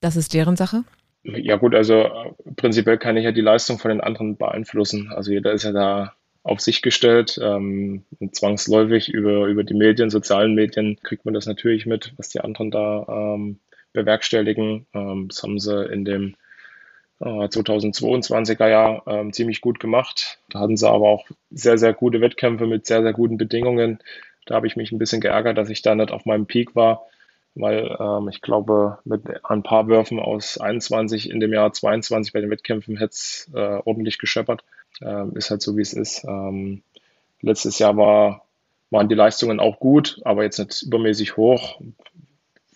das 0.00 0.16
ist 0.16 0.34
deren 0.34 0.56
Sache? 0.56 0.82
Ja 1.22 1.56
gut, 1.56 1.76
also 1.76 1.94
äh, 1.94 2.32
prinzipiell 2.56 2.98
kann 2.98 3.16
ich 3.16 3.24
ja 3.24 3.30
die 3.30 3.40
Leistung 3.40 3.78
von 3.78 3.90
den 3.90 4.00
anderen 4.00 4.36
beeinflussen. 4.36 5.12
Also 5.12 5.30
jeder 5.30 5.52
ist 5.52 5.62
ja 5.62 5.70
da 5.70 6.14
auf 6.42 6.58
sich 6.58 6.82
gestellt. 6.82 7.38
Ähm, 7.40 8.04
zwangsläufig 8.32 9.08
über, 9.08 9.46
über 9.46 9.62
die 9.62 9.74
Medien, 9.74 10.10
sozialen 10.10 10.54
Medien 10.56 10.96
kriegt 11.04 11.24
man 11.24 11.34
das 11.34 11.46
natürlich 11.46 11.86
mit, 11.86 12.14
was 12.16 12.30
die 12.30 12.40
anderen 12.40 12.72
da 12.72 13.06
ähm, 13.08 13.60
bewerkstelligen. 13.92 14.86
Ähm, 14.92 15.28
das 15.28 15.44
haben 15.44 15.60
sie 15.60 15.84
in 15.86 16.04
dem 16.04 16.34
2022er 17.22 18.66
äh, 18.66 18.70
Jahr 18.70 19.02
ähm, 19.06 19.32
ziemlich 19.32 19.60
gut 19.60 19.80
gemacht. 19.80 20.38
Da 20.50 20.60
hatten 20.60 20.76
sie 20.76 20.88
aber 20.88 21.08
auch 21.08 21.26
sehr, 21.50 21.78
sehr 21.78 21.92
gute 21.92 22.20
Wettkämpfe 22.20 22.66
mit 22.66 22.86
sehr, 22.86 23.02
sehr 23.02 23.12
guten 23.12 23.38
Bedingungen. 23.38 24.00
Da 24.46 24.56
habe 24.56 24.66
ich 24.66 24.76
mich 24.76 24.92
ein 24.92 24.98
bisschen 24.98 25.20
geärgert, 25.20 25.56
dass 25.56 25.70
ich 25.70 25.82
da 25.82 25.94
nicht 25.94 26.10
auf 26.10 26.26
meinem 26.26 26.46
Peak 26.46 26.74
war, 26.74 27.06
weil 27.54 27.96
ähm, 28.00 28.28
ich 28.28 28.40
glaube, 28.40 28.98
mit 29.04 29.22
ein 29.44 29.62
paar 29.62 29.86
Würfen 29.86 30.18
aus 30.18 30.58
21 30.58 31.30
in 31.30 31.38
dem 31.38 31.52
Jahr 31.52 31.72
22 31.72 32.32
bei 32.32 32.40
den 32.40 32.50
Wettkämpfen 32.50 32.96
hätte 32.96 33.12
es 33.12 33.50
äh, 33.54 33.58
ordentlich 33.84 34.18
gescheppert. 34.18 34.64
Ähm, 35.00 35.36
ist 35.36 35.50
halt 35.50 35.62
so, 35.62 35.76
wie 35.76 35.82
es 35.82 35.92
ist. 35.92 36.24
Ähm, 36.24 36.82
letztes 37.40 37.78
Jahr 37.78 37.96
war, 37.96 38.44
waren 38.90 39.08
die 39.08 39.14
Leistungen 39.14 39.60
auch 39.60 39.78
gut, 39.78 40.20
aber 40.24 40.42
jetzt 40.42 40.58
nicht 40.58 40.82
übermäßig 40.82 41.36
hoch. 41.36 41.80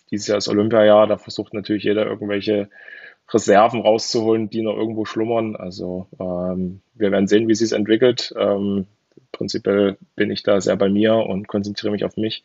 Dieses 0.09 0.27
Jahr 0.27 0.37
ist 0.37 0.47
Olympiajahr, 0.47 1.05
da 1.05 1.17
versucht 1.17 1.53
natürlich 1.53 1.83
jeder 1.83 2.05
irgendwelche 2.05 2.69
Reserven 3.29 3.81
rauszuholen, 3.81 4.49
die 4.49 4.61
noch 4.61 4.75
irgendwo 4.75 5.05
schlummern. 5.05 5.55
Also 5.55 6.07
ähm, 6.19 6.81
wir 6.95 7.11
werden 7.11 7.27
sehen, 7.27 7.47
wie 7.47 7.55
sich 7.55 7.65
es 7.65 7.71
entwickelt. 7.71 8.33
Ähm, 8.37 8.87
prinzipiell 9.31 9.97
bin 10.15 10.31
ich 10.31 10.43
da 10.43 10.61
sehr 10.61 10.75
bei 10.75 10.89
mir 10.89 11.15
und 11.15 11.47
konzentriere 11.47 11.91
mich 11.91 12.05
auf 12.05 12.17
mich, 12.17 12.43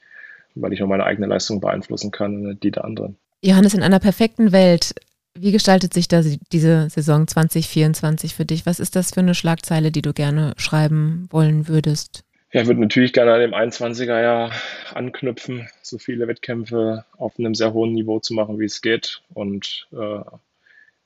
weil 0.54 0.72
ich 0.72 0.80
nur 0.80 0.88
meine 0.88 1.04
eigene 1.04 1.26
Leistung 1.26 1.60
beeinflussen 1.60 2.10
kann 2.10 2.36
und 2.36 2.42
nicht 2.42 2.62
die 2.62 2.70
der 2.70 2.84
anderen. 2.84 3.16
Johannes, 3.42 3.74
in 3.74 3.82
einer 3.82 4.00
perfekten 4.00 4.52
Welt, 4.52 4.94
wie 5.34 5.52
gestaltet 5.52 5.94
sich 5.94 6.08
da 6.08 6.22
diese 6.52 6.90
Saison 6.90 7.26
2024 7.26 8.34
für 8.34 8.44
dich? 8.44 8.66
Was 8.66 8.80
ist 8.80 8.96
das 8.96 9.12
für 9.12 9.20
eine 9.20 9.34
Schlagzeile, 9.34 9.90
die 9.90 10.02
du 10.02 10.12
gerne 10.12 10.52
schreiben 10.56 11.26
wollen 11.30 11.68
würdest? 11.68 12.24
Ja, 12.52 12.60
ich 12.60 12.66
würde 12.66 12.82
natürlich 12.82 13.14
gerne 13.14 13.32
an 13.32 13.40
dem 13.40 13.54
21er 13.54 14.20
Jahr 14.20 14.52
anknüpfen, 14.92 15.68
so 15.80 15.96
viele 15.96 16.28
Wettkämpfe 16.28 17.06
auf 17.16 17.38
einem 17.38 17.54
sehr 17.54 17.72
hohen 17.72 17.94
Niveau 17.94 18.20
zu 18.20 18.34
machen, 18.34 18.60
wie 18.60 18.66
es 18.66 18.82
geht 18.82 19.22
und 19.32 19.88
äh, 19.92 20.20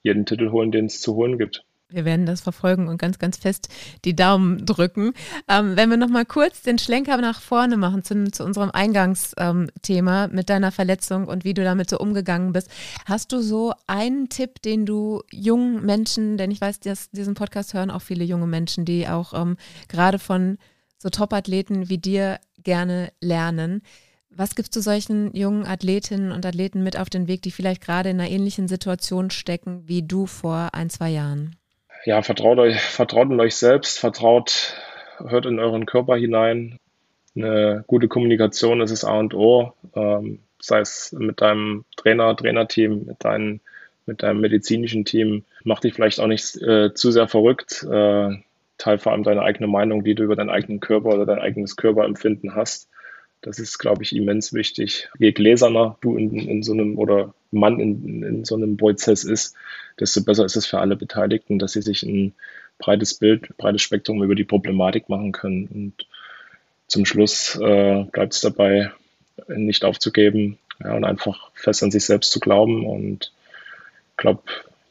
jeden 0.07 0.25
Titel 0.25 0.51
holen, 0.51 0.73
den 0.73 0.87
es 0.87 1.03
zu 1.03 1.15
holen 1.15 1.37
gibt. 1.37 1.63
Wir 1.89 2.05
werden 2.05 2.27
das 2.27 2.41
verfolgen 2.41 2.89
und 2.89 2.99
ganz, 2.99 3.21
ganz 3.21 3.37
fest 3.37 3.69
die 4.05 4.17
Daumen 4.17 4.67
drücken. 4.67 5.13
Ähm, 5.49 5.77
wenn 5.77 5.89
wir 5.89 5.97
noch 5.97 6.09
mal 6.09 6.25
kurz 6.25 6.63
den 6.63 6.79
Schlenker 6.81 7.17
nach 7.19 7.41
vorne 7.41 7.77
machen 7.77 8.03
zu, 8.03 8.25
zu 8.33 8.45
unserem 8.45 8.73
Eingangsthema 8.73 10.25
ähm, 10.25 10.31
mit 10.33 10.51
deiner 10.51 10.73
Verletzung 10.73 11.29
und 11.29 11.45
wie 11.45 11.55
du 11.55 11.63
damit 11.63 11.89
so 11.89 11.99
umgegangen 11.99 12.53
bist, 12.53 12.71
hast 13.05 13.31
du 13.31 13.41
so 13.41 13.73
einen 13.87 14.29
Tipp, 14.29 14.61
den 14.63 14.85
du 14.85 15.23
jungen 15.31 15.87
Menschen, 15.87 16.37
denn 16.39 16.51
ich 16.51 16.61
weiß, 16.61 16.81
dass 16.81 17.11
diesen 17.13 17.35
Podcast 17.35 17.73
hören 17.73 17.93
auch 17.93 18.03
viele 18.03 18.25
junge 18.25 18.49
Menschen, 18.49 18.85
die 18.85 19.07
auch 19.07 19.33
ähm, 19.33 19.57
gerade 19.87 20.19
von 20.19 20.59
so 20.99 21.09
Top-Athleten 21.09 21.89
wie 21.89 21.99
dir 21.99 22.41
gerne 22.65 23.13
lernen, 23.21 23.83
was 24.37 24.55
gibst 24.55 24.75
du 24.77 24.81
solchen 24.81 25.35
jungen 25.35 25.67
Athletinnen 25.67 26.33
und 26.33 26.45
Athleten 26.45 26.83
mit 26.83 26.99
auf 26.99 27.09
den 27.09 27.29
Weg, 27.29 27.43
die 27.43 27.51
vielleicht 27.51 27.83
gerade 27.83 28.11
in 28.11 28.21
einer 28.21 28.31
ähnlichen 28.31 28.69
Situation 28.69 29.31
stecken 29.31 29.85
wie 29.87 30.03
du 30.03 30.27
vor 30.27 30.71
ein, 30.73 30.91
zwei 30.91 31.11
Jahren? 31.11 31.57
Ja, 32.05 32.23
vertraut 32.23 32.59
euch, 32.59 32.81
vertraut 32.81 33.31
in 33.31 33.41
euch 33.41 33.57
selbst, 33.57 33.99
vertraut, 33.99 34.75
hört 35.19 35.47
in 35.47 35.59
euren 35.59 35.87
Körper 35.87 36.17
hinein. 36.17 36.79
Eine 37.35 37.85
gute 37.87 38.09
Kommunikation 38.09 38.81
ist 38.81 38.91
das 38.91 39.05
A 39.05 39.19
und 39.19 39.35
O, 39.35 39.73
ähm, 39.95 40.41
sei 40.61 40.81
es 40.81 41.13
mit 41.13 41.41
deinem 41.41 41.85
Trainer, 41.97 42.37
Trainerteam, 42.37 43.07
mit, 43.07 43.17
dein, 43.21 43.61
mit 44.07 44.23
deinem 44.23 44.41
medizinischen 44.41 45.05
Team. 45.05 45.45
Mach 45.65 45.81
dich 45.81 45.95
vielleicht 45.95 46.21
auch 46.21 46.29
nicht 46.29 46.57
äh, 46.63 46.95
zu 46.95 47.11
sehr 47.11 47.29
verrückt. 47.29 47.83
Äh, 47.83 48.37
teil 48.79 48.99
vor 48.99 49.13
allem 49.13 49.23
deine 49.23 49.43
eigene 49.43 49.67
Meinung, 49.67 50.05
die 50.05 50.15
du 50.15 50.25
über 50.25 50.37
deinen 50.37 50.51
eigenen 50.51 50.81
Körper 50.81 51.09
oder 51.09 51.27
dein 51.27 51.41
eigenes 51.41 51.77
Körperempfinden 51.77 52.55
hast. 52.55 52.89
Das 53.43 53.59
ist, 53.59 53.79
glaube 53.79 54.03
ich, 54.03 54.15
immens 54.15 54.53
wichtig. 54.53 55.09
Je 55.19 55.33
gläserner 55.33 55.97
du 56.01 56.17
in, 56.17 56.35
in 56.35 56.63
so 56.63 56.73
einem 56.73 56.99
oder 56.99 57.35
Mann 57.51 57.79
in, 57.79 58.23
in 58.23 58.45
so 58.45 58.57
einem 58.57 58.77
Prozess 58.77 59.25
ist, 59.25 59.55
desto 60.01 60.23
besser 60.23 60.45
ist 60.45 60.57
es 60.57 60.67
für 60.67 60.81
alle 60.81 60.97
Beteiligten, 60.97 61.59
dass 61.59 61.73
sie 61.73 61.83
sich 61.83 62.03
ein 62.03 62.35
breites 62.79 63.15
Bild, 63.15 63.57
breites 63.57 63.83
Spektrum 63.83 64.23
über 64.23 64.35
die 64.35 64.45
Problematik 64.45 65.09
machen 65.09 65.33
können. 65.33 65.67
Und 65.67 66.07
zum 66.89 67.05
Schluss 67.05 67.57
äh, 67.57 68.05
bleibt 68.11 68.35
es 68.35 68.41
dabei, 68.41 68.91
nicht 69.49 69.85
aufzugeben 69.85 70.59
ja, 70.83 70.95
und 70.95 71.05
einfach 71.05 71.51
fest 71.55 71.83
an 71.83 71.91
sich 71.91 72.05
selbst 72.05 72.33
zu 72.33 72.41
glauben. 72.41 72.87
Und 72.87 73.33
ich 74.11 74.17
glaube, 74.17 74.43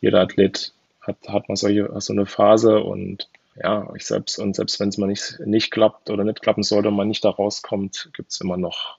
jeder 0.02 0.22
Athlet 0.22 0.72
hat, 1.02 1.18
hat 1.28 1.50
mal 1.50 1.56
solche, 1.56 1.90
so 2.00 2.14
eine 2.14 2.26
Phase 2.26 2.80
und 2.80 3.28
ja, 3.56 3.92
ich 3.96 4.06
selbst 4.06 4.38
und 4.40 4.56
selbst 4.56 4.80
wenn 4.80 4.90
es 4.90 4.98
mal 4.98 5.08
nicht, 5.08 5.40
nicht 5.46 5.72
klappt 5.72 6.10
oder 6.10 6.24
nicht 6.24 6.42
klappen 6.42 6.64
sollte 6.64 6.90
und 6.90 6.96
man 6.96 7.08
nicht 7.08 7.24
da 7.24 7.30
rauskommt, 7.30 8.10
gibt 8.14 8.32
es 8.32 8.42
immer 8.42 8.58
noch 8.58 8.98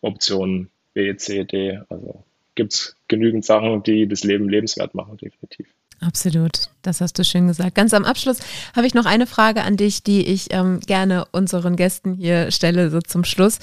Optionen 0.00 0.70
B, 0.94 1.16
C, 1.16 1.44
D. 1.44 1.80
Also 1.88 2.24
gibt 2.54 2.72
es 2.72 2.96
genügend 3.06 3.44
Sachen, 3.44 3.82
die 3.82 4.08
das 4.08 4.24
Leben 4.24 4.48
lebenswert 4.48 4.94
machen, 4.94 5.16
definitiv. 5.16 5.68
Absolut, 6.00 6.70
das 6.82 7.00
hast 7.00 7.18
du 7.18 7.24
schön 7.24 7.48
gesagt. 7.48 7.74
Ganz 7.74 7.92
am 7.92 8.04
Abschluss 8.04 8.38
habe 8.74 8.86
ich 8.86 8.94
noch 8.94 9.06
eine 9.06 9.26
Frage 9.26 9.62
an 9.62 9.76
dich, 9.76 10.02
die 10.04 10.26
ich 10.26 10.52
ähm, 10.52 10.78
gerne 10.80 11.24
unseren 11.32 11.74
Gästen 11.74 12.14
hier 12.14 12.52
stelle, 12.52 12.90
so 12.90 13.00
zum 13.00 13.24
Schluss 13.24 13.58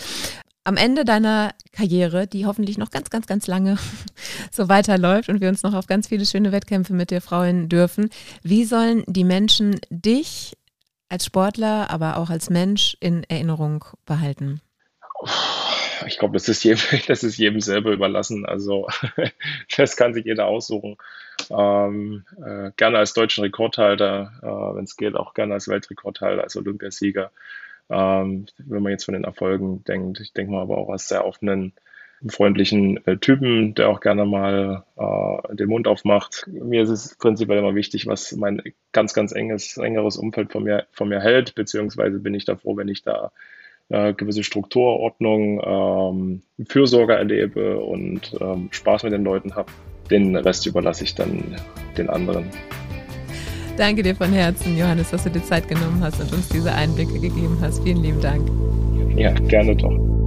am 0.65 0.77
Ende 0.77 1.05
deiner 1.05 1.53
Karriere, 1.71 2.27
die 2.27 2.45
hoffentlich 2.45 2.77
noch 2.77 2.89
ganz, 2.89 3.09
ganz, 3.09 3.27
ganz 3.27 3.47
lange 3.47 3.77
so 4.51 4.67
weiterläuft 4.67 5.29
und 5.29 5.39
wir 5.39 5.47
uns 5.47 5.63
noch 5.63 5.73
auf 5.73 5.87
ganz 5.87 6.07
viele 6.07 6.25
schöne 6.25 6.51
Wettkämpfe 6.51 6.93
mit 6.93 7.11
dir 7.11 7.21
freuen 7.21 7.69
dürfen, 7.69 8.09
wie 8.43 8.65
sollen 8.65 9.03
die 9.07 9.23
Menschen 9.23 9.79
dich 9.89 10.57
als 11.07 11.25
Sportler, 11.25 11.89
aber 11.91 12.17
auch 12.17 12.29
als 12.29 12.49
Mensch 12.49 12.97
in 12.99 13.23
Erinnerung 13.25 13.85
behalten? 14.05 14.59
Ich 16.07 16.17
glaube, 16.17 16.33
das, 16.33 16.49
ist 16.49 16.63
jedem, 16.63 16.81
das 17.07 17.23
ist 17.23 17.37
jedem 17.37 17.61
selber 17.61 17.91
überlassen. 17.91 18.45
Also 18.45 18.87
das 19.77 19.95
kann 19.95 20.13
sich 20.15 20.25
jeder 20.25 20.47
aussuchen. 20.47 20.97
Ähm, 21.51 22.25
äh, 22.43 22.71
gerne 22.75 22.97
als 22.97 23.13
deutschen 23.13 23.43
Rekordhalter, 23.43 24.31
äh, 24.41 24.75
wenn 24.75 24.83
es 24.83 24.97
geht, 24.97 25.15
auch 25.15 25.35
gerne 25.35 25.53
als 25.53 25.67
Weltrekordhalter, 25.67 26.43
als 26.43 26.55
Olympiasieger. 26.55 27.31
Ähm, 27.89 28.47
wenn 28.57 28.83
man 28.83 28.91
jetzt 28.91 29.05
von 29.05 29.13
den 29.13 29.23
Erfolgen 29.23 29.83
denkt, 29.83 30.19
ich 30.19 30.33
denke 30.33 30.51
mal 30.51 30.61
aber 30.61 30.77
auch 30.77 30.89
als 30.89 31.07
sehr 31.07 31.25
offenen, 31.25 31.73
freundlichen 32.27 33.05
äh, 33.05 33.17
Typen, 33.17 33.75
der 33.75 33.89
auch 33.89 33.99
gerne 33.99 34.25
mal 34.25 34.83
äh, 34.97 35.55
den 35.55 35.69
Mund 35.69 35.87
aufmacht. 35.87 36.47
Mir 36.47 36.83
ist 36.83 36.89
es 36.89 37.15
prinzipiell 37.17 37.59
immer 37.59 37.75
wichtig, 37.75 38.07
was 38.07 38.31
mein 38.35 38.61
ganz, 38.91 39.13
ganz 39.13 39.31
enges, 39.31 39.77
engeres 39.77 40.17
Umfeld 40.17 40.51
von 40.51 40.63
mir, 40.63 40.87
von 40.91 41.09
mir 41.09 41.21
hält, 41.21 41.55
beziehungsweise 41.55 42.19
bin 42.19 42.33
ich 42.33 42.45
da 42.45 42.55
froh, 42.55 42.77
wenn 42.77 42.87
ich 42.87 43.03
da 43.03 43.31
äh, 43.89 44.13
gewisse 44.13 44.43
Strukturordnung, 44.43 45.61
ähm, 45.63 46.65
Fürsorge 46.67 47.13
erlebe 47.13 47.79
und 47.79 48.35
ähm, 48.39 48.69
Spaß 48.71 49.03
mit 49.03 49.13
den 49.13 49.23
Leuten 49.23 49.55
habe. 49.55 49.71
Den 50.09 50.35
Rest 50.35 50.65
überlasse 50.65 51.03
ich 51.03 51.15
dann 51.15 51.55
den 51.97 52.09
anderen. 52.09 52.45
Danke 53.77 54.03
dir 54.03 54.15
von 54.15 54.31
Herzen, 54.31 54.77
Johannes, 54.77 55.11
dass 55.11 55.23
du 55.23 55.29
dir 55.29 55.43
Zeit 55.43 55.67
genommen 55.67 55.99
hast 56.01 56.21
und 56.21 56.31
uns 56.31 56.47
diese 56.47 56.73
Einblicke 56.73 57.19
gegeben 57.19 57.57
hast. 57.61 57.83
Vielen 57.83 58.01
lieben 58.01 58.21
Dank. 58.21 58.49
Ja, 59.17 59.31
gerne 59.31 59.75
doch. 59.75 60.24